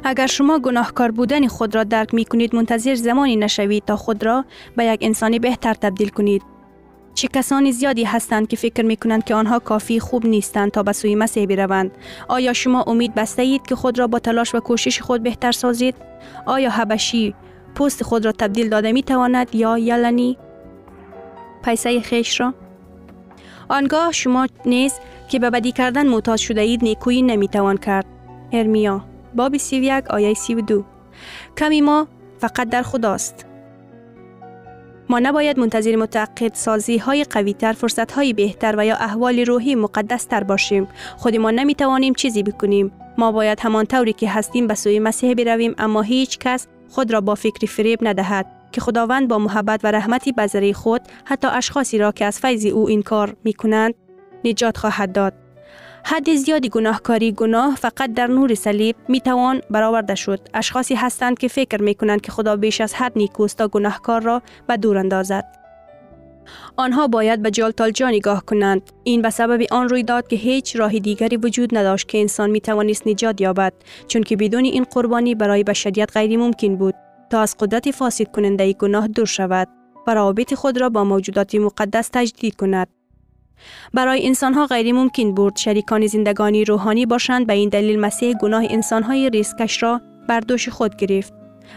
اگر 0.03 0.27
شما 0.27 0.59
گناهکار 0.59 1.11
بودن 1.11 1.47
خود 1.47 1.75
را 1.75 1.83
درک 1.83 2.13
می 2.13 2.25
کنید 2.25 2.55
منتظر 2.55 2.95
زمانی 2.95 3.35
نشوید 3.35 3.85
تا 3.85 3.95
خود 3.95 4.25
را 4.25 4.45
به 4.75 4.85
یک 4.85 4.99
انسانی 5.03 5.39
بهتر 5.39 5.73
تبدیل 5.73 6.09
کنید. 6.09 6.41
چه 7.13 7.27
کسانی 7.27 7.71
زیادی 7.71 8.03
هستند 8.03 8.47
که 8.47 8.57
فکر 8.57 8.85
می 8.85 8.97
کنند 8.97 9.23
که 9.23 9.35
آنها 9.35 9.59
کافی 9.59 9.99
خوب 9.99 10.25
نیستند 10.25 10.71
تا 10.71 10.83
به 10.83 10.93
سوی 10.93 11.15
مسیح 11.15 11.45
بروند؟ 11.45 11.91
آیا 12.27 12.53
شما 12.53 12.83
امید 12.87 13.15
بسته 13.15 13.41
اید 13.41 13.67
که 13.67 13.75
خود 13.75 13.99
را 13.99 14.07
با 14.07 14.19
تلاش 14.19 14.55
و 14.55 14.59
کوشش 14.59 15.01
خود 15.01 15.23
بهتر 15.23 15.51
سازید؟ 15.51 15.95
آیا 16.45 16.69
حبشی 16.69 17.35
پوست 17.75 18.03
خود 18.03 18.25
را 18.25 18.31
تبدیل 18.31 18.69
داده 18.69 18.91
می 18.91 19.03
تواند 19.03 19.55
یا 19.55 19.77
یلنی 19.77 20.37
پیسه 21.65 22.01
خیش 22.01 22.39
را؟ 22.39 22.53
آنگاه 23.69 24.11
شما 24.11 24.47
نیز 24.65 24.93
که 25.29 25.39
به 25.39 25.49
بدی 25.49 25.71
کردن 25.71 26.07
معتاد 26.07 26.37
شده 26.37 26.61
اید 26.61 26.83
نیکویی 26.83 27.21
نمی 27.21 27.47
توان 27.47 27.77
کرد. 27.77 28.05
ارمیا 28.51 29.05
باب 29.35 29.57
31 29.57 30.07
آیه 30.07 30.33
32 30.33 30.85
کمی 31.57 31.81
ما 31.81 32.07
فقط 32.39 32.69
در 32.69 32.81
خداست. 32.81 33.45
ما 35.09 35.19
نباید 35.19 35.59
منتظر 35.59 35.95
متعقد 35.95 36.53
سازی 36.53 36.97
های 36.97 37.23
قوی 37.23 37.53
تر 37.53 37.73
فرصت 37.73 38.11
های 38.11 38.33
بهتر 38.33 38.75
و 38.77 38.85
یا 38.85 38.95
احوال 38.95 39.39
روحی 39.39 39.75
مقدس 39.75 40.23
تر 40.23 40.43
باشیم. 40.43 40.87
خودی 41.17 41.37
ما 41.37 41.51
نمی 41.51 41.75
توانیم 41.75 42.13
چیزی 42.13 42.43
بکنیم. 42.43 42.91
ما 43.17 43.31
باید 43.31 43.59
همان 43.59 43.85
طوری 43.85 44.13
که 44.13 44.29
هستیم 44.29 44.67
به 44.67 44.75
سوی 44.75 44.99
مسیح 44.99 45.33
برویم 45.33 45.75
اما 45.77 46.01
هیچ 46.01 46.39
کس 46.39 46.67
خود 46.95 47.13
را 47.13 47.21
با 47.21 47.35
فکر 47.35 47.67
فریب 47.67 47.99
ندهد 48.01 48.45
که 48.71 48.81
خداوند 48.81 49.27
با 49.27 49.37
محبت 49.37 49.85
و 49.85 49.91
رحمتی 49.91 50.31
بذری 50.31 50.73
خود 50.73 51.01
حتی 51.25 51.47
اشخاصی 51.47 51.97
را 51.97 52.11
که 52.11 52.25
از 52.25 52.39
فیض 52.39 52.65
او 52.65 52.87
این 52.87 53.01
کار 53.01 53.35
می 53.43 53.53
کنند 53.53 53.93
نجات 54.45 54.77
خواهد 54.77 55.11
داد. 55.11 55.33
حد 56.03 56.35
زیادی 56.35 56.69
گناهکاری 56.69 57.31
گناه 57.31 57.75
فقط 57.75 58.13
در 58.13 58.27
نور 58.27 58.55
صلیب 58.55 58.95
می 59.07 59.21
توان 59.21 59.61
برآورده 59.69 60.15
شد. 60.15 60.39
اشخاصی 60.53 60.95
هستند 60.95 61.37
که 61.37 61.47
فکر 61.47 61.81
می 61.81 61.95
کنند 61.95 62.21
که 62.21 62.31
خدا 62.31 62.55
بیش 62.55 62.81
از 62.81 62.93
حد 62.93 63.11
نیکوست 63.15 63.57
تا 63.57 63.67
گناهکار 63.67 64.21
را 64.21 64.41
به 64.67 64.77
دور 64.77 64.97
اندازد. 64.97 65.64
آنها 66.77 67.07
باید 67.07 67.41
به 67.41 67.51
جالتالجا 67.51 68.09
نگاه 68.09 68.45
کنند. 68.45 68.81
این 69.03 69.21
به 69.21 69.29
سبب 69.29 69.61
آن 69.71 69.89
روی 69.89 70.03
داد 70.03 70.27
که 70.27 70.35
هیچ 70.35 70.75
راه 70.75 70.99
دیگری 70.99 71.37
وجود 71.37 71.77
نداشت 71.77 72.07
که 72.07 72.17
انسان 72.17 72.49
می 72.49 72.61
توانست 72.61 73.07
نجات 73.07 73.41
یابد 73.41 73.73
چون 74.07 74.23
که 74.23 74.35
بدون 74.35 74.65
این 74.65 74.83
قربانی 74.83 75.35
برای 75.35 75.63
بشریت 75.63 76.09
غیر 76.13 76.39
ممکن 76.39 76.75
بود 76.75 76.95
تا 77.29 77.41
از 77.41 77.55
قدرت 77.59 77.91
فاسد 77.91 78.31
کننده 78.31 78.73
گناه 78.73 79.07
دور 79.07 79.25
شود 79.25 79.67
و 80.07 80.13
روابط 80.13 80.53
خود 80.53 80.81
را 80.81 80.89
با 80.89 81.03
موجودات 81.03 81.55
مقدس 81.55 82.09
تجدید 82.13 82.55
کند. 82.55 82.87
برای 83.93 84.27
انسان 84.27 84.53
ها 84.53 84.65
غیر 84.65 84.93
ممکن 84.93 85.31
بود 85.31 85.55
شریکان 85.55 86.07
زندگانی 86.07 86.65
روحانی 86.65 87.05
باشند 87.05 87.47
به 87.47 87.53
این 87.53 87.69
دلیل 87.69 87.99
مسیح 87.99 88.33
گناه 88.33 88.63
انسان 88.69 89.03
های 89.03 89.29
ریسکش 89.29 89.83
را 89.83 90.01
بر 90.27 90.39
دوش 90.39 90.69
خود 90.69 90.95
گرفت 90.95 91.33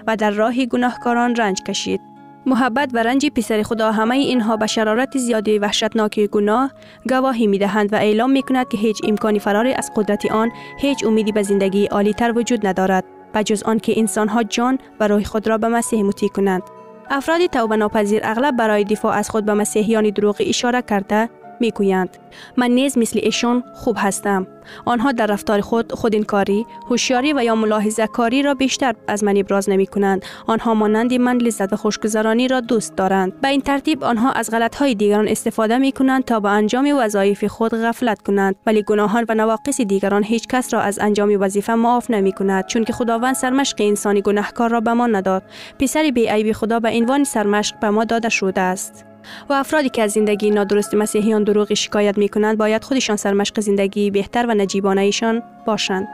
و 0.06 0.16
در 0.16 0.30
راه 0.30 0.66
گناهکاران 0.66 1.37
رنج 1.37 1.62
کشید. 1.62 2.00
محبت 2.49 2.90
و 2.95 3.02
رنج 3.02 3.26
پسر 3.26 3.62
خدا 3.62 3.93
همه 3.93 4.17
اینها 4.17 4.57
به 4.57 4.67
شرارت 4.67 5.19
زیادی 5.19 5.59
وحشتناک 5.59 6.21
گناه 6.21 6.71
گواهی 7.09 7.47
می 7.47 7.59
دهند 7.59 7.93
و 7.93 7.97
اعلام 7.97 8.31
می 8.31 8.43
کند 8.43 8.69
که 8.69 8.76
هیچ 8.78 9.00
امکانی 9.09 9.38
فرار 9.38 9.67
از 9.76 9.90
قدرت 9.97 10.31
آن 10.31 10.50
هیچ 10.78 11.05
امیدی 11.05 11.33
به 11.33 11.43
زندگی 11.43 11.87
عالی 11.87 12.12
تر 12.12 12.33
وجود 12.37 12.67
ندارد. 12.67 13.05
جز 13.45 13.62
آن 13.62 13.78
که 13.78 13.99
انسان 13.99 14.28
ها 14.28 14.43
جان 14.43 14.78
و 15.00 15.09
روح 15.09 15.23
خود 15.23 15.49
را 15.49 15.59
به 15.59 15.69
مسیح 15.69 16.02
مطیع 16.02 16.28
کنند. 16.28 16.62
افراد 17.11 17.47
توبه 17.47 17.76
ناپذیر 17.76 18.21
اغلب 18.25 18.57
برای 18.57 18.85
دفاع 18.85 19.17
از 19.17 19.31
خود 19.31 19.45
به 19.45 19.55
مسیحیان 19.55 20.11
دروغی 20.11 20.49
اشاره 20.49 20.83
کرده 20.83 21.28
می‌گویند. 21.60 22.16
من 22.56 22.70
نیز 22.70 22.98
مثل 22.98 23.20
ایشان 23.22 23.64
خوب 23.74 23.96
هستم. 23.98 24.46
آنها 24.84 25.12
در 25.12 25.26
رفتار 25.26 25.60
خود 25.60 25.92
خودینکاری 25.92 26.66
هوشیاری 26.90 27.32
و 27.32 27.44
یا 27.44 27.54
ملاحظه 27.54 28.06
کاری 28.06 28.42
را 28.42 28.54
بیشتر 28.54 28.94
از 29.08 29.24
من 29.24 29.36
ابراز 29.36 29.70
نمی 29.70 29.86
کنند 29.86 30.24
آنها 30.46 30.74
مانند 30.74 31.14
من 31.14 31.36
لذت 31.36 31.72
و 31.72 31.76
خوشگذرانی 31.76 32.48
را 32.48 32.60
دوست 32.60 32.96
دارند. 32.96 33.40
به 33.40 33.48
این 33.48 33.60
ترتیب 33.60 34.04
آنها 34.04 34.32
از 34.32 34.50
غلط 34.50 34.76
های 34.76 34.94
دیگران 34.94 35.28
استفاده 35.28 35.78
می 35.78 35.92
کنند 35.92 36.24
تا 36.24 36.40
به 36.40 36.48
انجام 36.48 36.94
وظایف 36.98 37.44
خود 37.44 37.74
غفلت 37.74 38.22
کنند. 38.22 38.56
ولی 38.66 38.82
گناهان 38.82 39.24
و 39.28 39.34
نواقص 39.34 39.80
دیگران 39.80 40.24
هیچ 40.24 40.46
کس 40.48 40.74
را 40.74 40.80
از 40.80 40.98
انجام 40.98 41.40
وظیفه 41.40 41.74
معاف 41.74 42.10
نمی 42.10 42.32
کند 42.32 42.66
چون 42.66 42.84
که 42.84 42.92
خداوند 42.92 43.34
سرمشق 43.34 43.76
انسانی 43.80 44.22
گناهکار 44.22 44.70
را 44.70 44.80
به 44.80 44.92
ما 44.92 45.06
نداد. 45.06 45.42
پسر 45.78 46.10
بی 46.14 46.52
خدا 46.52 46.80
به 46.80 46.88
عنوان 46.88 47.24
سرمشق 47.24 47.78
به 47.80 47.90
ما 47.90 48.04
داده 48.04 48.28
شده 48.28 48.60
است. 48.60 49.07
و 49.48 49.52
افرادی 49.52 49.88
که 49.88 50.02
از 50.02 50.12
زندگی 50.12 50.50
نادرست 50.50 50.94
مسیحیان 50.94 51.44
دروغی 51.44 51.76
شکایت 51.76 52.18
می 52.18 52.28
کنند 52.28 52.58
باید 52.58 52.84
خودشان 52.84 53.16
سرمشق 53.16 53.60
زندگی 53.60 54.10
بهتر 54.10 54.46
و 54.46 54.54
نجیبانه 54.54 55.00
ایشان 55.00 55.42
باشند. 55.66 56.08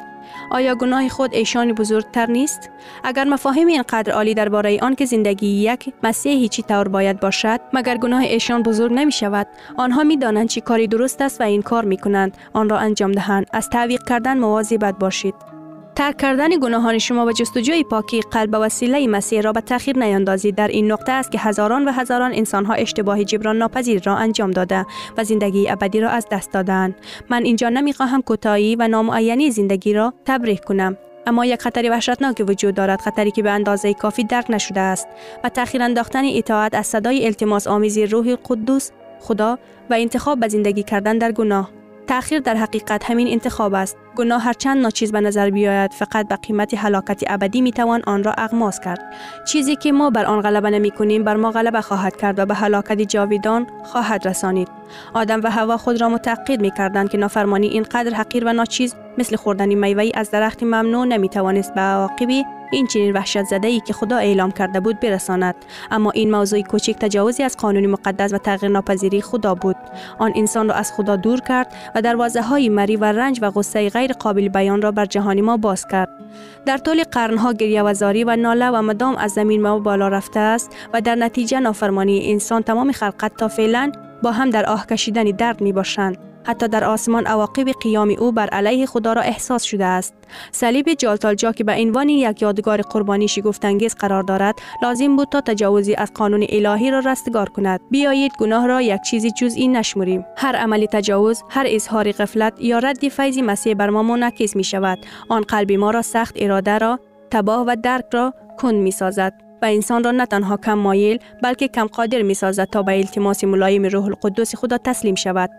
آیا 0.51 0.75
گناه 0.75 1.09
خود 1.09 1.35
ایشان 1.35 1.73
بزرگتر 1.73 2.27
نیست؟ 2.27 2.71
اگر 3.05 3.25
مفاهیم 3.25 3.69
اینقدر 3.69 4.13
عالی 4.13 4.35
درباره 4.35 4.79
آن 4.83 4.95
که 4.95 5.05
زندگی 5.05 5.47
یک 5.47 5.93
مسیحی 6.03 6.49
چی 6.49 6.63
طور 6.63 6.89
باید 6.89 7.21
باشد، 7.21 7.61
مگر 7.73 7.97
گناه 7.97 8.21
ایشان 8.21 8.63
بزرگ 8.63 8.93
نمی 8.93 9.13
شود؟ 9.13 9.47
آنها 9.77 10.05
می 10.05 10.17
دانند 10.17 10.49
چی 10.49 10.61
کاری 10.61 10.87
درست 10.87 11.23
است 11.23 11.41
و 11.41 11.45
این 11.45 11.63
کار 11.63 11.85
می 11.85 11.97
کنند، 11.97 12.37
آن 12.53 12.69
را 12.69 12.79
انجام 12.79 13.13
دهند. 13.13 13.47
از 13.53 13.71
تعویق 13.71 14.03
کردن 14.03 14.39
مواظبت 14.39 14.99
باشید. 14.99 15.35
ترک 15.97 16.17
کردن 16.17 16.49
گناهان 16.49 16.99
شما 16.99 17.27
و 17.27 17.33
جستجوی 17.33 17.85
پاکی 17.85 18.21
قلب 18.21 18.55
و 18.55 18.57
وسیله 18.57 19.07
مسیح 19.07 19.41
را 19.41 19.53
به 19.53 19.61
تاخیر 19.61 19.99
نیاندازید 19.99 20.55
در 20.55 20.69
این 20.69 20.93
نقطه 20.93 21.13
است 21.13 21.33
که 21.33 21.39
هزاران 21.39 21.89
و 21.89 21.93
هزاران 21.93 22.33
انسان 22.35 22.65
ها 22.65 22.75
اشتباه 22.75 23.25
جبران 23.25 23.59
ناپذیر 23.59 24.03
را 24.03 24.17
انجام 24.17 24.51
داده 24.51 24.87
و 25.17 25.25
زندگی 25.25 25.71
ابدی 25.71 26.01
را 26.01 26.11
از 26.11 26.27
دست 26.31 26.53
دادن. 26.53 26.95
من 27.31 27.45
اینجا 27.45 27.69
نمی‌خواهم 27.69 28.23
کوتاهی 28.23 28.77
و 28.77 28.89
نامعینی 28.89 29.51
زندگی 29.51 29.93
را 29.93 30.15
تبریک 30.25 30.61
کنم. 30.61 30.97
اما 31.27 31.47
یک 31.47 31.63
خطری 31.63 31.89
وحشتناک 31.89 32.45
وجود 32.49 32.75
دارد 32.75 33.01
خطری 33.01 33.31
که 33.31 33.43
به 33.43 33.51
اندازه 33.51 33.95
کافی 33.95 34.25
درک 34.25 34.47
نشده 34.49 34.81
است. 34.81 35.09
و 35.45 35.49
تاخیر 35.49 35.83
انداختن 35.83 36.25
اطاعت 36.25 36.75
از 36.75 36.87
صدای 36.87 37.27
التماس 37.27 37.67
آمیزی 37.67 38.07
روح 38.07 38.37
قدوس 38.49 38.91
خدا 39.21 39.59
و 39.91 39.95
انتخاب 39.95 40.41
به 40.41 40.49
زندگی 40.49 40.83
کردن 40.83 41.19
در 41.19 41.33
گناه. 41.33 41.71
تأخیر 42.07 42.41
در 42.41 42.55
حقیقت 42.55 43.11
همین 43.11 43.29
انتخاب 43.29 43.75
است. 43.75 43.97
گناه 44.17 44.43
هرچند 44.43 44.83
ناچیز 44.83 45.13
به 45.13 45.21
نظر 45.21 45.51
بیاید 45.51 45.93
فقط 45.93 46.29
به 46.29 46.37
قیمت 46.37 46.75
هلاکت 46.75 47.23
ابدی 47.27 47.61
می 47.61 47.73
توان 47.73 48.03
آن 48.07 48.25
را 48.25 48.33
اغماس 48.39 48.81
کرد. 48.81 49.01
چیزی 49.47 49.77
که 49.77 49.93
ما 49.93 50.11
بر 50.11 50.25
آن 50.25 50.41
غلبه 50.41 50.71
نمی 50.71 50.91
کنیم 50.91 51.25
بر 51.25 51.37
ما 51.37 51.51
غلبه 51.51 51.81
خواهد 51.81 52.17
کرد 52.17 52.39
و 52.39 52.47
به 52.47 52.55
هلاکت 52.55 53.01
جاویدان 53.01 53.67
خواهد 53.85 54.29
رسانید. 54.29 54.69
آدم 55.15 55.41
و 55.45 55.51
هوا 55.51 55.77
خود 55.77 56.01
را 56.01 56.09
متعقید 56.09 56.61
می 56.61 56.71
کردند 56.71 57.09
که 57.09 57.19
نافرمانی 57.19 57.67
اینقدر 57.67 58.15
حقیر 58.15 58.45
و 58.45 58.53
ناچیز 58.53 58.95
مثل 59.19 59.37
خوردن 59.37 59.75
میوه 59.75 60.11
از 60.15 60.31
درخت 60.31 60.63
ممنوع 60.63 61.07
نمی 61.07 61.29
توانست 61.29 61.75
به 61.75 61.81
عواقبی 61.81 62.45
این 62.73 62.87
چنین 62.87 63.13
وحشت 63.13 63.43
زده 63.43 63.69
ای 63.69 63.81
که 63.81 63.93
خدا 63.93 64.17
اعلام 64.17 64.51
کرده 64.51 64.81
بود 64.81 65.01
برساند 65.01 65.55
اما 65.91 66.11
این 66.11 66.31
موضوع 66.31 66.63
کوچک 66.63 66.97
تجاوزی 67.01 67.43
از 67.43 67.57
قانون 67.57 67.87
مقدس 67.87 68.33
و 68.33 68.39
تغییر 68.39 68.73
ناپذیری 68.73 69.21
خدا 69.21 69.55
بود 69.55 69.77
آن 70.19 70.33
انسان 70.37 70.69
را 70.69 70.75
از 70.75 70.93
خدا 70.93 71.17
دور 71.17 71.41
کرد 71.41 71.75
و 71.95 72.03
دروازه 72.03 72.43
های 72.43 72.69
مری 72.69 72.97
و 72.97 73.05
رنج 73.05 73.39
و 73.43 73.51
غصه 73.51 73.89
غیر 73.91 74.04
قابل 74.13 74.49
بیان 74.49 74.83
را 74.83 74.91
بر 74.91 75.05
جهانی 75.05 75.41
ما 75.41 75.57
باز 75.57 75.87
کرد. 75.87 76.09
در 76.67 76.79
طول 76.79 77.05
قرنها 77.05 77.53
گریه 77.53 77.83
و 77.83 77.95
زاری 77.95 78.25
و 78.25 78.37
ناله 78.37 78.71
و 78.71 78.83
مدام 78.83 79.17
از 79.17 79.33
زمین 79.33 79.63
ما 79.63 79.79
بالا 79.79 80.09
رفته 80.09 80.41
است 80.41 80.77
و 80.93 81.01
در 81.01 81.15
نتیجه 81.15 81.61
نافرمانی 81.61 82.33
انسان 82.33 82.63
تمام 82.63 82.93
خلقت 82.93 83.37
تا 83.37 83.49
فعلا 83.49 83.93
با 84.23 84.33
هم 84.33 84.51
در 84.51 84.67
آه 84.67 84.87
کشیدن 84.87 85.25
درد 85.25 85.61
می 85.61 85.73
باشند 85.73 86.34
حتی 86.45 86.69
در 86.69 86.85
آسمان 86.85 87.27
عواقب 87.27 87.71
قیام 87.83 88.15
او 88.19 88.33
بر 88.33 88.47
علیه 88.47 88.87
خدا 88.87 89.13
را 89.13 89.23
احساس 89.23 89.63
شده 89.63 89.85
است. 89.85 90.15
صلیب 90.53 90.95
جالتالجا 90.95 91.53
که 91.53 91.65
به 91.65 91.73
عنوان 91.73 92.09
یک 92.09 92.43
یادگار 92.43 92.83
قربانی 92.83 93.29
شگفتانگیز 93.29 93.95
قرار 93.95 94.23
دارد 94.23 94.55
لازم 94.83 95.17
بود 95.17 95.29
تا 95.29 95.41
تجاوزی 95.41 95.95
از 95.95 96.13
قانون 96.15 96.47
الهی 96.49 96.91
را 96.91 96.99
رستگار 96.99 97.49
کند. 97.49 97.81
بیایید 97.91 98.33
گناه 98.39 98.67
را 98.67 98.83
یک 98.83 99.01
چیزی 99.01 99.31
جزئی 99.31 99.69
نشمریم. 99.69 100.25
هر 100.37 100.57
عملی 100.57 100.87
تجاوز 100.87 101.43
هر 101.51 101.65
اظهار 101.69 102.13
غفلت 102.13 102.61
یا 102.61 102.79
رد 102.79 103.09
فیض 103.09 103.39
مسیح 103.39 103.75
بر 103.75 103.91
ما 103.91 104.03
منعکس 104.03 104.57
می 104.57 104.65
شود 104.65 104.99
آن 105.29 105.43
قلب 105.43 105.73
ما 105.73 105.91
را 105.91 106.03
سخت 106.03 106.35
اراده 106.37 106.79
را 106.79 107.01
تباه 107.31 107.65
و 107.67 107.77
درک 107.83 108.05
را 108.13 108.35
کند 108.59 108.75
می 108.75 108.91
سازد 108.91 109.33
و 109.63 109.67
انسان 109.67 110.05
را 110.05 110.11
نه 110.11 110.27
تنها 110.27 110.57
کم 110.57 110.75
مایل 110.75 111.19
بلکه 111.43 111.69
کم 111.69 111.87
قادر 111.87 112.23
می 112.23 112.35
سازد 112.35 112.65
تا 112.65 112.83
به 112.83 112.99
التماس 112.99 113.45
ملایم 113.45 113.85
روح 113.85 114.05
القدس 114.05 114.55
خدا 114.55 114.79
تسلیم 114.79 115.15
شود. 115.15 115.51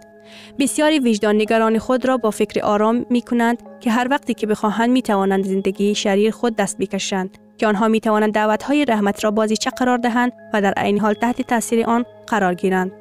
بسیاری 0.59 0.99
وجدان 0.99 1.35
نگران 1.35 1.79
خود 1.79 2.05
را 2.05 2.17
با 2.17 2.31
فکر 2.31 2.61
آرام 2.61 3.05
می 3.09 3.21
کنند 3.21 3.63
که 3.79 3.91
هر 3.91 4.07
وقتی 4.11 4.33
که 4.33 4.47
بخواهند 4.47 4.89
می 4.89 5.01
توانند 5.01 5.45
زندگی 5.45 5.95
شریر 5.95 6.31
خود 6.31 6.55
دست 6.55 6.77
بکشند 6.77 7.37
که 7.57 7.67
آنها 7.67 7.87
می 7.87 7.99
توانند 7.99 8.33
دعوت 8.33 8.63
های 8.63 8.85
رحمت 8.85 9.23
را 9.23 9.31
بازی 9.31 9.57
چه 9.57 9.69
قرار 9.69 9.97
دهند 9.97 10.31
و 10.53 10.61
در 10.61 10.73
عین 10.77 10.99
حال 10.99 11.13
تحت 11.13 11.41
تاثیر 11.41 11.85
آن 11.85 12.05
قرار 12.27 12.53
گیرند. 12.53 12.91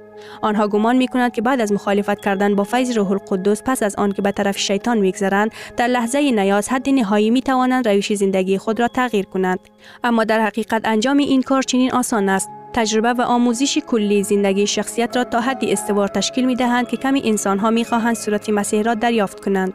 آنها 0.43 0.69
گمان 0.69 0.97
می 0.97 1.09
کنند 1.09 1.33
که 1.33 1.43
بعد 1.43 1.61
از 1.61 1.73
مخالفت 1.73 2.21
کردن 2.21 2.55
با 2.55 2.65
فیض 2.65 2.97
روح 2.97 3.11
القدس 3.11 3.63
پس 3.67 3.83
از 3.83 3.97
آن 3.97 4.13
که 4.13 4.23
به 4.23 4.33
طرف 4.33 4.59
شیطان 4.59 4.99
میگذرند 4.99 5.51
در 5.77 5.87
لحظه 5.87 6.31
نیاز 6.31 6.69
حد 6.69 6.89
نهایی 6.89 7.31
می 7.31 7.43
توانند 7.43 7.89
روش 7.89 8.15
زندگی 8.15 8.59
خود 8.59 8.81
را 8.81 8.89
تغییر 8.89 9.25
کنند. 9.25 9.59
اما 10.05 10.25
در 10.25 10.41
حقیقت 10.41 10.83
انجام 10.85 11.17
این 11.17 11.43
کار 11.43 11.63
چنین 11.63 11.93
آسان 11.93 12.29
است. 12.29 12.51
تجربه 12.75 13.13
و 13.13 13.23
آموزش 13.23 13.79
کلی 13.79 14.23
زندگی 14.23 14.67
شخصیت 14.67 15.17
را 15.17 15.25
تا 15.25 15.41
حدی 15.41 15.73
استوار 15.73 16.09
تشکیل 16.09 16.45
می 16.45 16.57
دهند 16.57 16.89
که 16.89 16.97
کمی 16.97 17.23
انسان 17.25 17.59
ها 17.59 17.71
می 17.71 17.85
خواهند 17.85 18.17
صورت 18.17 18.51
مسیح 18.51 18.83
را 18.83 18.95
دریافت 18.95 19.41
کنند. 19.41 19.73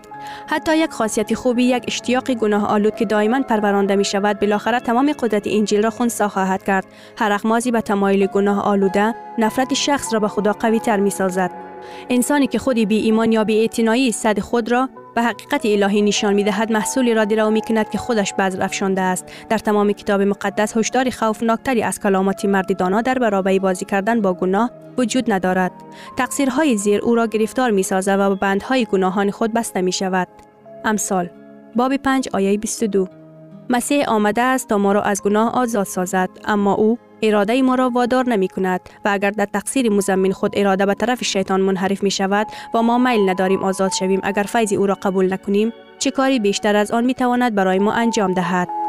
حتی 0.47 0.77
یک 0.77 0.89
خاصیت 0.89 1.33
خوبی 1.33 1.63
یک 1.63 1.83
اشتیاق 1.87 2.31
گناه 2.31 2.67
آلود 2.67 2.95
که 2.95 3.05
دائما 3.05 3.41
پرورانده 3.41 3.95
می 3.95 4.05
شود 4.05 4.39
بالاخره 4.39 4.79
تمام 4.79 5.11
قدرت 5.19 5.47
انجیل 5.47 5.83
را 5.83 5.89
خونسا 5.89 6.27
خواهد 6.27 6.63
کرد. 6.63 6.85
هر 7.17 7.31
اخمازی 7.31 7.71
به 7.71 7.81
تمایل 7.81 8.25
گناه 8.25 8.61
آلوده 8.61 9.15
نفرت 9.37 9.73
شخص 9.73 10.13
را 10.13 10.19
به 10.19 10.27
خدا 10.27 10.53
قوی 10.53 10.79
تر 10.79 10.97
می 10.99 11.09
سازد. 11.09 11.51
انسانی 12.09 12.47
که 12.47 12.59
خودی 12.59 12.85
بی 12.85 12.97
ایمان 12.97 13.31
یا 13.31 13.43
بی 13.43 13.59
اعتنایی 13.59 14.11
صد 14.11 14.39
خود 14.39 14.71
را 14.71 14.89
به 15.15 15.21
حقیقت 15.21 15.65
الهی 15.65 16.01
نشان 16.01 16.33
می 16.33 16.43
دهد 16.43 16.71
محصولی 16.71 17.13
را 17.13 17.49
می 17.49 17.61
کند 17.61 17.89
که 17.89 17.97
خودش 17.97 18.33
بذر 18.33 18.63
افشانده 18.63 19.01
است. 19.01 19.25
در 19.49 19.57
تمام 19.57 19.91
کتاب 19.91 20.21
مقدس 20.21 20.77
هشدار 20.77 21.09
خوفناکتری 21.09 21.83
از 21.83 21.99
کلامات 21.99 22.45
مرد 22.45 22.77
دانا 22.77 23.01
در 23.01 23.19
برابر 23.19 23.59
بازی 23.59 23.85
کردن 23.85 24.21
با 24.21 24.33
گناه 24.33 24.71
وجود 24.97 25.31
ندارد. 25.31 25.71
تقصیرهای 26.17 26.77
زیر 26.77 27.01
او 27.01 27.15
را 27.15 27.27
گرفتار 27.27 27.71
می 27.71 27.83
سازد 27.83 28.19
و 28.19 28.29
به 28.29 28.35
بندهای 28.35 28.85
گناهان 28.85 29.31
خود 29.31 29.53
بسته 29.53 29.81
می 29.81 29.91
شود 29.91 30.27
امثال 30.85 31.29
باب 31.75 31.97
5 31.97 32.29
آیه 32.33 32.57
22 32.57 33.07
مسیح 33.69 34.09
آمده 34.09 34.41
است 34.41 34.67
تا 34.67 34.77
ما 34.77 34.91
را 34.91 35.01
از 35.01 35.21
گناه 35.23 35.51
آزاد 35.51 35.85
سازد 35.85 36.29
اما 36.45 36.73
او 36.73 36.97
اراده 37.21 37.61
ما 37.61 37.75
را 37.75 37.89
وادار 37.89 38.29
نمی 38.29 38.47
کند 38.47 38.81
و 39.05 39.09
اگر 39.09 39.31
در 39.31 39.45
تقصیر 39.45 39.91
مزمین 39.91 40.31
خود 40.31 40.51
اراده 40.57 40.85
به 40.85 40.93
طرف 40.93 41.23
شیطان 41.23 41.61
منحرف 41.61 42.03
می 42.03 42.11
شود 42.11 42.47
و 42.73 42.81
ما 42.81 42.97
میل 42.97 43.29
نداریم 43.29 43.63
آزاد 43.63 43.91
شویم 43.91 44.19
اگر 44.23 44.43
فیض 44.43 44.73
او 44.73 44.85
را 44.85 44.97
قبول 45.03 45.33
نکنیم 45.33 45.73
چه 45.99 46.11
کاری 46.11 46.39
بیشتر 46.39 46.75
از 46.75 46.91
آن 46.91 47.05
می 47.05 47.13
تواند 47.13 47.55
برای 47.55 47.79
ما 47.79 47.91
انجام 47.91 48.33
دهد؟ 48.33 48.88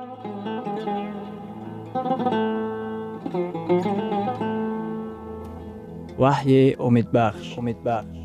وحی 6.21 6.73
امید 6.73 7.11
بخش 7.11 7.57
امید 7.57 7.83
بخش 7.83 8.17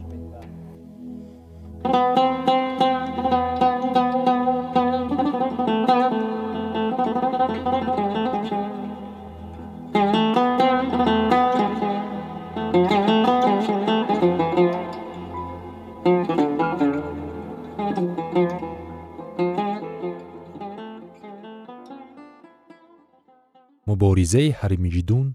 مبارزه 23.87 24.57
هرمجدون 24.61 25.35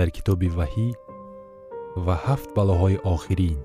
дар 0.00 0.10
китоби 0.16 0.48
ваҳӣ 0.58 0.88
ва 2.04 2.14
ҳафт 2.24 2.48
балоҳои 2.56 3.02
охирин. 3.14 3.58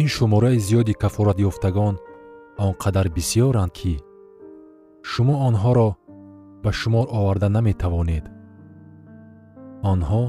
Ин 0.00 0.06
шумораи 0.16 0.58
зиёди 0.66 0.94
кафоратёфтагон 1.02 1.94
он 2.64 2.72
қадар 2.82 3.06
бисьёранд 3.16 3.72
ки 3.78 3.94
шумо 5.10 5.34
онҳоро 5.48 5.90
ба 6.62 6.70
шумор 6.80 7.06
оварда 7.18 7.48
наметавонед. 7.56 8.24
Онҳо 9.92 10.24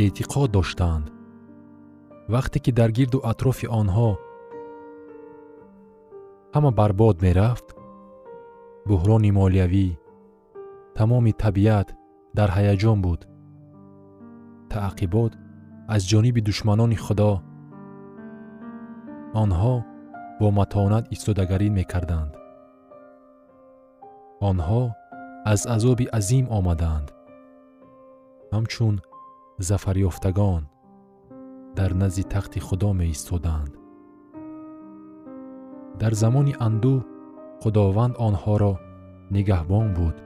эътиқод 0.00 0.48
доштанд 0.56 1.06
вақте 2.34 2.58
ки 2.64 2.70
дар 2.78 2.90
гирду 2.98 3.18
атрофи 3.30 3.66
онҳо 3.80 4.10
ҳама 6.54 6.70
барбод 6.80 7.16
мерафт 7.26 7.68
буҳрони 8.88 9.30
молиявӣ 9.40 9.88
тамоми 10.96 11.32
табиат 11.44 11.88
дар 12.38 12.48
ҳаяҷон 12.56 12.98
буд 13.06 13.20
таъқибот 14.74 15.32
аз 15.94 16.02
ҷониби 16.10 16.40
душманони 16.48 16.98
худо. 17.04 17.32
Онҳо 19.42 19.74
бо 20.40 20.46
матонат 20.58 21.04
истодагарӣ 21.14 21.68
мекарданд. 21.78 22.32
Онҳо 24.50 24.82
аз 25.52 25.60
азоби 25.74 26.06
азим 26.18 26.46
омаданд. 26.58 27.08
Ҳамчун 28.54 28.94
зафарёфтагон 29.68 30.62
дар 31.78 31.90
назди 32.02 32.24
тахти 32.32 32.60
худо 32.66 32.90
меистоданд. 33.00 33.72
Дар 36.00 36.12
замони 36.22 36.54
андӯҳ 36.66 36.98
худованд 37.62 38.14
онҳоро 38.26 38.72
нигаҳбон 39.34 39.86
буд. 39.96 40.16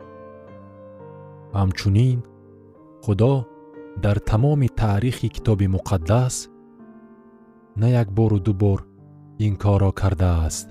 Ҳамчунин 1.58 2.18
худо 3.04 3.32
дар 3.96 4.18
тамоми 4.20 4.68
таърихи 4.68 5.28
китоби 5.28 5.68
муқаддас 5.68 6.48
на 7.76 7.88
як 7.88 8.12
бору 8.12 8.38
ду 8.40 8.54
бор 8.54 8.86
ин 9.38 9.56
корро 9.56 9.92
кардааст. 9.92 10.68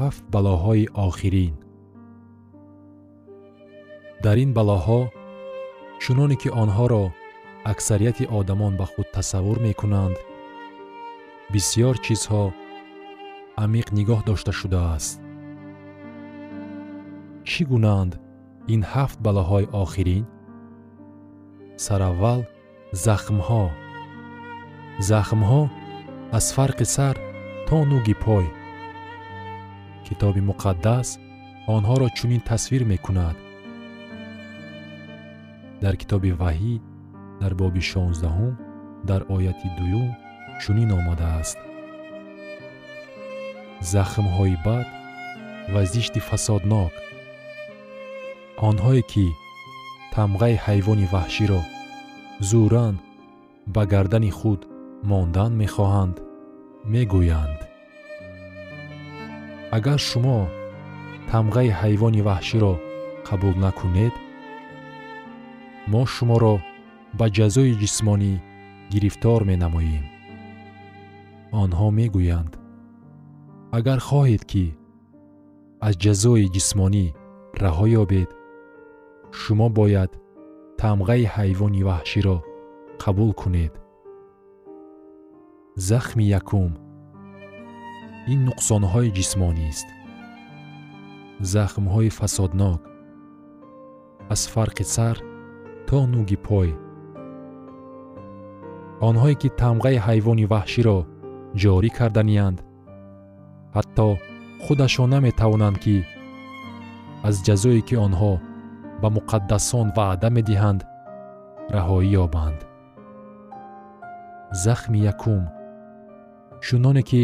Ҳафт 0.00 0.24
балоҳои 0.32 0.86
охирин. 1.06 1.54
Дар 4.24 4.36
ин 4.44 4.50
балоҳо 4.58 5.00
чуноне 6.02 6.36
ки 6.42 6.48
онҳоро 6.62 7.04
аксарияти 7.72 8.24
одамон 8.38 8.72
ба 8.80 8.86
худ 8.92 9.08
тасаввур 9.16 9.58
мекунанд 9.66 10.16
бисьёр 11.52 11.94
чизҳо 12.04 12.44
амиқ 13.64 13.86
нигоҳ 13.98 14.20
дошта 14.28 14.52
шудааст. 14.60 15.20
Чӣ 17.48 17.62
гунаанд 17.70 18.12
ин 18.74 18.82
ҳафт 18.92 19.18
балоҳои 19.26 19.70
охирин 19.84 20.24
сараввал 21.84 22.40
захмҳо. 23.04 23.64
Захмҳо 25.10 25.62
аз 26.38 26.46
фарқи 26.56 26.86
сар 26.94 27.16
то 27.66 27.76
нуги 27.90 28.14
пой. 28.24 28.46
Китоби 30.06 30.42
муқаддас 30.50 31.08
онҳоро 31.76 32.08
чунин 32.18 32.42
тасвир 32.50 32.82
мекунад. 32.92 33.36
Дар 35.82 35.94
китоби 36.00 36.30
ваҳӣ 36.42 36.74
дар 37.40 37.52
боби 37.60 37.82
шонздаҳум 37.90 38.54
дар 39.08 39.20
ояти 39.34 39.68
дуюм 39.78 40.08
чунин 40.62 40.90
омадааст. 40.98 41.58
Захмҳои 43.92 44.56
бад 44.66 44.86
ва 45.72 45.82
зишти 45.92 46.20
фасоднок. 46.28 46.94
Онҳое 48.68 49.02
ки 49.12 49.26
тамғаи 50.14 50.54
ҳайвони 50.66 51.06
ваҳширо 51.14 51.60
зӯран 52.48 52.94
ба 53.74 53.82
гардани 53.92 54.30
худ 54.38 54.60
мондан 55.10 55.52
мехоҳанд 55.62 56.16
мегӯянд. 56.92 57.60
Агар 59.76 60.00
шумо 60.08 60.38
тамғаи 61.30 61.70
ҳайвони 61.80 62.22
ваҳширо 62.28 62.74
қабул 63.28 63.54
накунед 63.64 64.14
мо 65.92 66.02
шуморо 66.14 66.54
ба 67.18 67.26
ҷазои 67.36 67.72
ҷисмонӣ 67.82 68.32
гирифтор 68.92 69.40
менамоем. 69.50 70.04
Онҳо 71.62 71.86
мегӯянд 71.98 72.52
агар 73.78 73.98
хоҳед 74.08 74.42
ки 74.50 74.64
аз 75.86 75.94
ҷазои 76.04 76.46
ҷисмонӣ 76.54 77.06
раҳо 77.62 77.86
ёбед 78.02 78.30
шумо 79.40 79.68
бояд 79.78 80.10
тамғаи 80.80 81.24
ҳайвони 81.36 81.82
ваҳширо 81.88 82.36
қабул 83.02 83.30
кунед. 83.40 83.72
Захми 85.88 86.24
якум. 86.40 86.72
Ин 88.32 88.40
нуқсонҳои 88.48 89.14
ҷисмонист 89.18 89.88
захмҳои 91.40 92.10
фасоднок. 92.18 92.80
Аз 94.34 94.42
фарқи 94.54 94.84
сар 94.94 95.16
то 95.88 95.98
нуги 96.12 96.36
пой. 96.48 96.70
Онҳое 99.08 99.34
ки 99.40 99.48
тамғаи 99.60 99.98
ҳайвони 100.06 100.50
ваҳширо 100.52 100.98
ҷорӣ 101.60 101.90
карданиянд 101.98 102.58
ҳатто 103.76 104.08
худашон 104.64 105.08
наметавонанд 105.14 105.76
ки 105.84 105.96
аз 107.28 107.34
ҷазое 107.46 107.80
ки 107.88 107.94
онҳо 108.06 108.32
ба 109.02 109.08
муқаддасон 109.16 109.86
ваъда 109.96 110.28
медиҳанд 110.36 110.80
раҳоӣ 111.74 112.06
ёбанд. 112.24 112.60
Захми 114.64 115.00
якум 115.12 115.42
чуноне 116.64 117.02
ки 117.10 117.22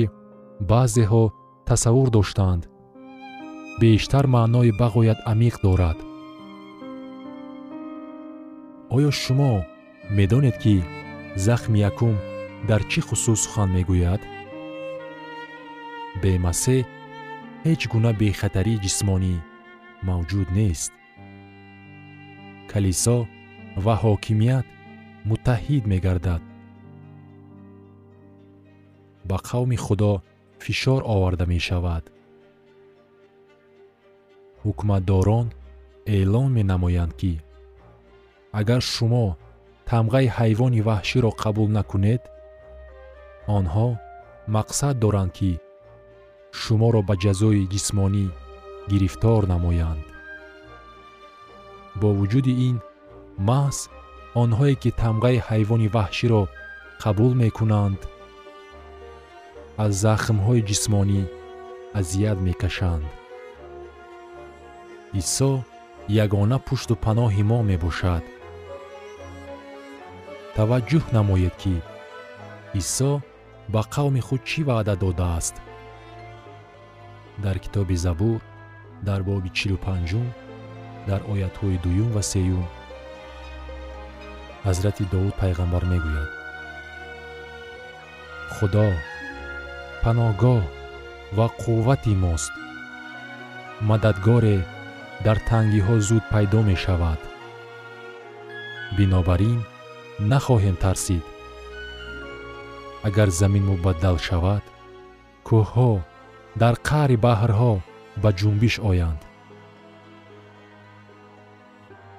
баъзеҳо 0.70 1.24
тасаввур 1.68 2.08
доштанд 2.16 2.62
бештар 3.80 4.24
маънои 4.34 4.70
бағоят 4.80 5.18
амиқ 5.32 5.54
дорад. 5.64 5.98
Оё 8.96 9.10
шумо 9.22 9.52
медонед 10.16 10.56
ки 10.62 10.76
захми 11.46 11.78
якум 11.90 12.16
дар 12.68 12.82
чӣ 12.90 13.00
хусус 13.06 13.38
сухан 13.44 13.68
мегӯяд? 13.76 14.22
Бемасеҳ 16.22 16.86
ҳеҷ 17.66 17.80
гуна 17.92 18.10
бехатарии 18.20 18.82
ҷисмонӣ 18.84 19.34
мавҷуд 20.08 20.48
нест 20.58 20.92
калисо 22.76 23.18
ва 23.84 23.94
ҳокимият 24.04 24.66
муттаҳид 25.28 25.84
мегардад. 25.92 26.42
Ба 29.28 29.36
қавми 29.48 29.78
худо 29.84 30.12
фишор 30.64 31.00
оварда 31.14 31.44
мешавад. 31.54 32.04
Ҳукуматдорон 34.64 35.46
эълон 36.16 36.48
менамоянд 36.58 37.12
ки 37.20 37.32
агар 38.60 38.82
шумо 38.94 39.26
тамғаи 39.90 40.26
ҳайвони 40.38 40.84
ваҳширо 40.88 41.30
қабул 41.42 41.68
накунед 41.78 42.22
онҳо 43.58 43.88
мақсад 44.56 44.94
доранд 45.04 45.32
ки 45.38 45.52
шуморо 46.60 47.00
ба 47.08 47.14
ҷазои 47.24 47.68
ҷисмонӣ 47.72 48.26
гирифтор 48.90 49.42
намоянд 49.54 50.15
бо 52.00 52.08
вуҷуди 52.18 52.54
ин 52.68 52.76
маҳз 53.48 53.78
онҳое 54.42 54.74
ки 54.82 54.90
тамғаи 55.02 55.38
ҳайвони 55.48 55.92
ваҳширо 55.96 56.42
қабул 57.02 57.32
мекунанд 57.42 58.00
аз 59.84 59.92
захмҳои 60.04 60.66
ҷисмонӣ 60.68 61.22
азият 61.98 62.38
мекашанд. 62.46 63.06
Исо 65.20 65.52
ягона 66.24 66.58
пушту 66.66 66.94
паноҳи 67.04 67.42
мо 67.50 67.58
мебошад. 67.70 68.24
Таваҷҷӯҳ 70.56 71.04
намоед 71.16 71.54
ки 71.62 71.74
исо 72.80 73.12
ба 73.72 73.82
қавми 73.94 74.22
худ 74.26 74.42
чӣ 74.48 74.60
ваъда 74.68 74.94
додааст? 75.04 75.56
Дар 77.44 77.56
китоби 77.64 77.96
забур 78.06 78.40
дар 79.08 79.20
боби 79.28 79.50
чилу 79.58 79.78
панҷум 79.86 80.26
дар 81.08 81.20
оятҳои 81.32 81.76
дуюм 81.84 82.10
ва 82.16 82.22
сеюм. 82.32 82.66
Ҳазрати 84.66 85.04
довуд 85.12 85.34
пайғамбар 85.42 85.84
мегӯяд. 85.92 86.30
Худо 88.54 88.86
паноҳгоҳ 90.02 90.62
ва 91.36 91.46
қуввати 91.62 92.14
мост. 92.24 92.52
Мададгоре 93.88 94.56
дар 95.26 95.38
тангиҳо 95.48 95.96
зуд 96.08 96.24
пайдо 96.32 96.60
мешавад. 96.70 97.20
Бинобар 98.96 99.40
ин 99.52 99.60
нахоҳем 100.30 100.76
тарсид. 100.84 101.24
Агар 103.08 103.28
замин 103.40 103.64
мубаддал 103.70 104.16
шавад 104.28 104.64
кӯҳҳо 105.48 105.92
дар 106.62 106.74
қаъри 106.88 107.16
баҳрҳо 107.26 107.72
ба 108.22 108.30
ҷунбиш 108.38 108.74
оянд 108.90 109.20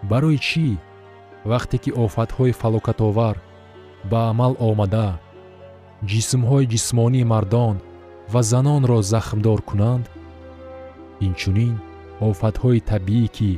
барои 0.03 0.37
чӣ? 0.47 0.67
Вақте 1.51 1.77
ки 1.83 1.91
офатҳои 2.05 2.57
фалокатовар 2.61 3.35
ба 4.11 4.19
амал 4.31 4.53
омада 4.69 5.09
ҷисмҳои 6.11 6.69
ҷисмонии 6.73 7.29
мардон 7.33 7.75
ва 8.33 8.41
занонро 8.51 8.97
захмдор 9.13 9.59
кунанд? 9.69 10.05
Инчунин 11.27 11.75
офатҳои 12.29 12.85
табиӣ 12.91 13.27
ки 13.37 13.51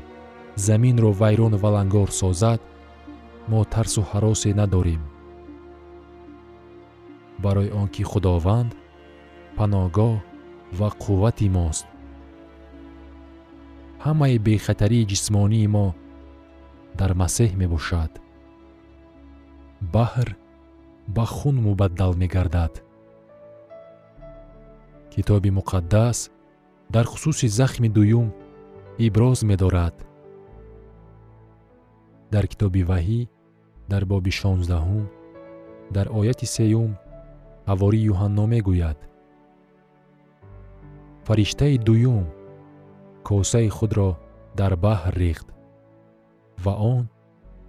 заминро 0.67 1.11
вайрону 1.21 1.57
валангор 1.63 2.09
созад 2.21 2.59
мо 3.51 3.61
тарсу 3.73 4.01
ҳаросе 4.11 4.51
надорем. 4.61 5.01
Барои 7.43 7.69
он 7.81 7.87
ки 7.93 8.03
худованд 8.11 8.71
паноҳгоҳ 9.57 10.15
ва 10.79 10.89
қуввати 11.03 11.47
мост. 11.57 11.85
Ҳамаи 14.05 14.35
бехатарии 14.47 15.09
ҷисмонии 15.11 15.67
мо 15.75 15.87
дар 16.99 17.11
масеҳ 17.21 17.51
мебошад. 17.61 18.11
Баҳр 19.93 20.29
ба 21.15 21.25
хун 21.35 21.55
мубаддал 21.67 22.13
мегардад. 22.21 22.73
Китоби 25.13 25.49
муқаддас 25.59 26.17
дар 26.93 27.05
хусуси 27.11 27.47
захми 27.59 27.89
дуюм 27.97 28.27
иброз 29.05 29.39
медорад. 29.49 29.95
Дар 32.33 32.45
китоби 32.51 32.81
ваҳӣ 32.91 33.21
дар 33.91 34.03
боби 34.11 34.31
шонздаҳум 34.39 35.05
дар 35.95 36.07
ояти 36.19 36.45
сеюм 36.55 36.91
ҳавории 37.69 38.07
юҳанно 38.11 38.43
мегӯяд. 38.53 38.99
Фариштаи 41.25 41.77
дуюм 41.87 42.25
косаи 43.27 43.69
худро 43.77 44.09
дар 44.59 44.73
баҳр 44.85 45.13
рехт 45.23 45.47
ва 46.63 46.73
он 46.95 47.09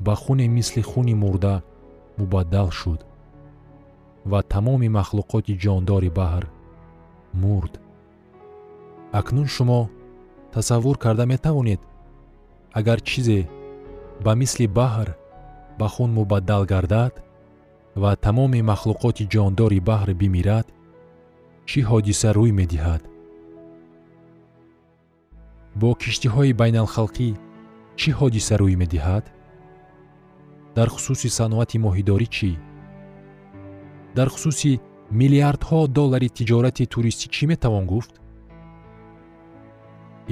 ба 0.00 0.14
хуне 0.14 0.46
мисли 0.48 0.82
хуни 0.82 1.14
мурда 1.14 1.62
мубаддал 2.16 2.70
шуд 2.70 3.00
ва 4.24 4.42
тамоми 4.42 4.88
махлуқоти 4.98 5.58
ҷондори 5.64 6.10
баҳр 6.20 6.44
мурд. 7.42 7.72
Акнун 9.12 9.46
шумо 9.54 9.80
тасаввур 10.52 10.96
карда 10.98 11.24
метавонед 11.26 11.80
агар 12.78 13.00
чизе 13.08 13.48
ба 14.24 14.32
мисли 14.40 14.66
баҳр 14.78 15.08
ба 15.78 15.86
хун 15.94 16.10
мубаддал 16.18 16.64
гардад 16.72 17.14
ва 18.02 18.16
тамоми 18.16 18.60
махлуқоти 18.70 19.28
ҷондори 19.34 19.80
баҳр 19.90 20.10
бимирад 20.20 20.66
чӣ 21.68 21.80
ҳодиса 21.88 22.28
рӯй 22.38 22.52
медиҳад? 22.60 23.02
Бо 25.80 25.88
киштиҳои 26.02 26.52
байналхалқӣ 26.60 27.28
чӣ 27.98 28.10
ҳодиса 28.18 28.54
рӯй 28.60 28.74
медиҳад? 28.82 29.24
Дар 30.76 30.88
хусуси 30.94 31.28
саноати 31.38 31.76
моҳидорӣ 31.86 32.26
чӣ? 32.36 32.50
Дар 34.16 34.28
хусуси 34.34 34.72
миллиардҳо 35.20 35.78
доллари 35.98 36.28
тиҷорати 36.38 36.84
туристӣ 36.92 37.26
чӣ 37.34 37.44
метавон 37.52 37.84
гуфт? 37.92 38.12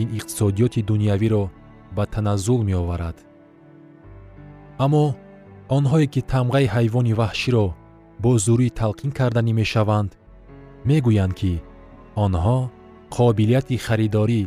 Ин 0.01 0.09
иқтисодиёти 0.19 0.81
дунявиро 0.89 1.45
ба 1.97 2.05
таназзул 2.15 2.61
меоварад. 2.69 3.17
Аммо 4.85 5.05
онҳое 5.77 6.07
ки 6.13 6.21
тамғаи 6.33 6.67
ҳайвони 6.75 7.13
ваҳширо 7.21 7.67
бо 8.23 8.31
зурӣ 8.45 8.69
талқин 8.81 9.11
карданӣ 9.19 9.53
мешаванд 9.61 10.11
мегӯянд 10.89 11.35
ки 11.41 11.53
онҳо 12.25 12.59
қобилияти 13.17 13.77
харидорӣ 13.87 14.43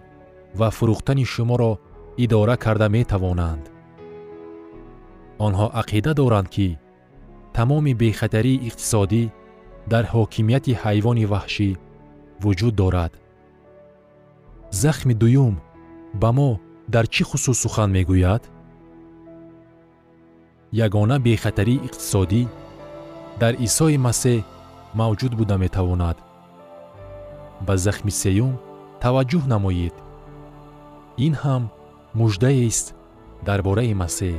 ва 0.59 0.67
фурӯхтани 0.77 1.25
шуморо 1.33 1.71
идора 2.17 2.55
карда 2.57 2.87
метавонанд. 2.89 3.63
Онҳо 5.39 5.67
ақида 5.81 6.11
доранд 6.13 6.49
ки 6.55 6.77
тамоми 7.53 7.93
бехатарии 7.93 8.61
иқтисодӣ 8.67 9.23
дар 9.91 10.03
ҳокимияти 10.13 10.73
ҳайвони 10.83 11.25
ваҳшӣ 11.33 11.69
вуҷуд 12.43 12.73
дорад. 12.81 13.13
Захми 14.81 15.13
дуюм 15.21 15.55
ба 16.21 16.29
мо 16.37 16.51
дар 16.93 17.05
чӣ 17.13 17.23
хусус 17.29 17.57
сухан 17.63 17.89
мегӯяд? 17.97 18.43
Ягона 20.85 21.17
бехатарии 21.25 21.83
иқтисодӣ 21.87 22.43
дар 23.41 23.53
исои 23.67 23.97
масеҳ 24.07 24.39
мавҷуд 24.99 25.33
буда 25.39 25.55
метавонад. 25.63 26.17
Ба 27.67 27.73
захми 27.85 28.11
сеюм 28.21 28.53
таваҷҷӯҳ 29.03 29.43
намоед. 29.53 29.95
Ин 31.25 31.33
ҳам 31.43 31.63
муждаест 32.19 32.95
дар 33.47 33.59
бораи 33.67 33.93
масеҳ. 33.93 34.35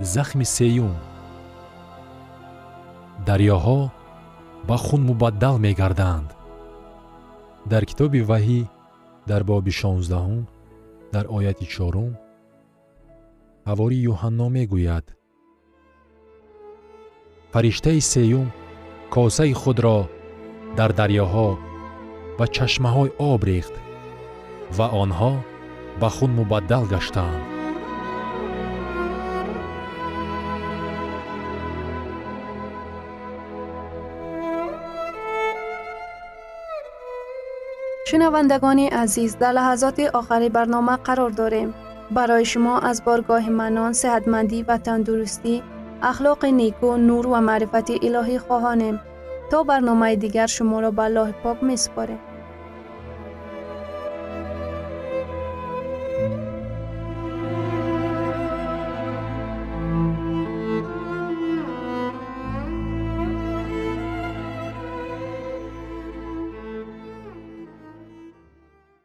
Захми 0.00 0.44
сеюм. 0.56 0.94
Дарёҳо 3.26 3.80
ба 4.68 4.76
хун 4.84 5.02
мубаддал 5.08 5.56
мегарданд. 5.66 6.28
Дар 7.70 7.82
китоби 7.90 8.20
ваҳӣ 8.30 8.60
дар 9.30 9.42
боби 9.50 9.72
шонздаҳум 9.80 10.42
дар 11.14 11.24
ояти 11.36 11.66
чорум 11.74 12.12
ҳавори 13.68 13.98
юҳанно 14.12 14.46
мегӯяд. 14.56 15.06
Фариштаи 17.52 18.00
сеюм 18.12 18.46
косаи 19.14 19.52
худро 19.62 19.98
дар 20.78 20.90
дарьёҳо 21.00 21.48
ва 22.38 22.46
чашмаҳои 22.56 23.10
об 23.30 23.42
рехт 23.50 23.74
ва 24.76 24.86
онҳо 25.02 25.32
ба 26.00 26.08
хун 26.16 26.30
мубаддал 26.38 26.84
гаштаанд 26.92 27.42
шунавандагони 38.08 38.86
азиз 39.02 39.32
дар 39.40 39.52
лаҳазоти 39.58 40.04
охари 40.20 40.48
барнома 40.56 40.96
қарор 41.06 41.32
дорем 41.40 41.68
барои 42.16 42.44
шумо 42.52 42.74
аз 42.90 42.98
боргоҳи 43.06 43.50
манон 43.60 43.92
сеҳатмандӣ 44.02 44.58
ва 44.68 44.76
тандурустӣ 44.86 45.54
ахлоқи 46.10 46.50
неку 46.60 46.88
нур 47.08 47.24
ва 47.32 47.40
маърифати 47.48 47.94
илоҳӣ 48.06 48.38
хоҳонем 48.46 48.96
то 49.50 49.58
барномаи 49.70 50.16
дигар 50.24 50.48
шуморо 50.56 50.90
ба 50.98 51.04
аллоҳи 51.08 51.34
пок 51.44 51.58
месупорем 51.70 52.20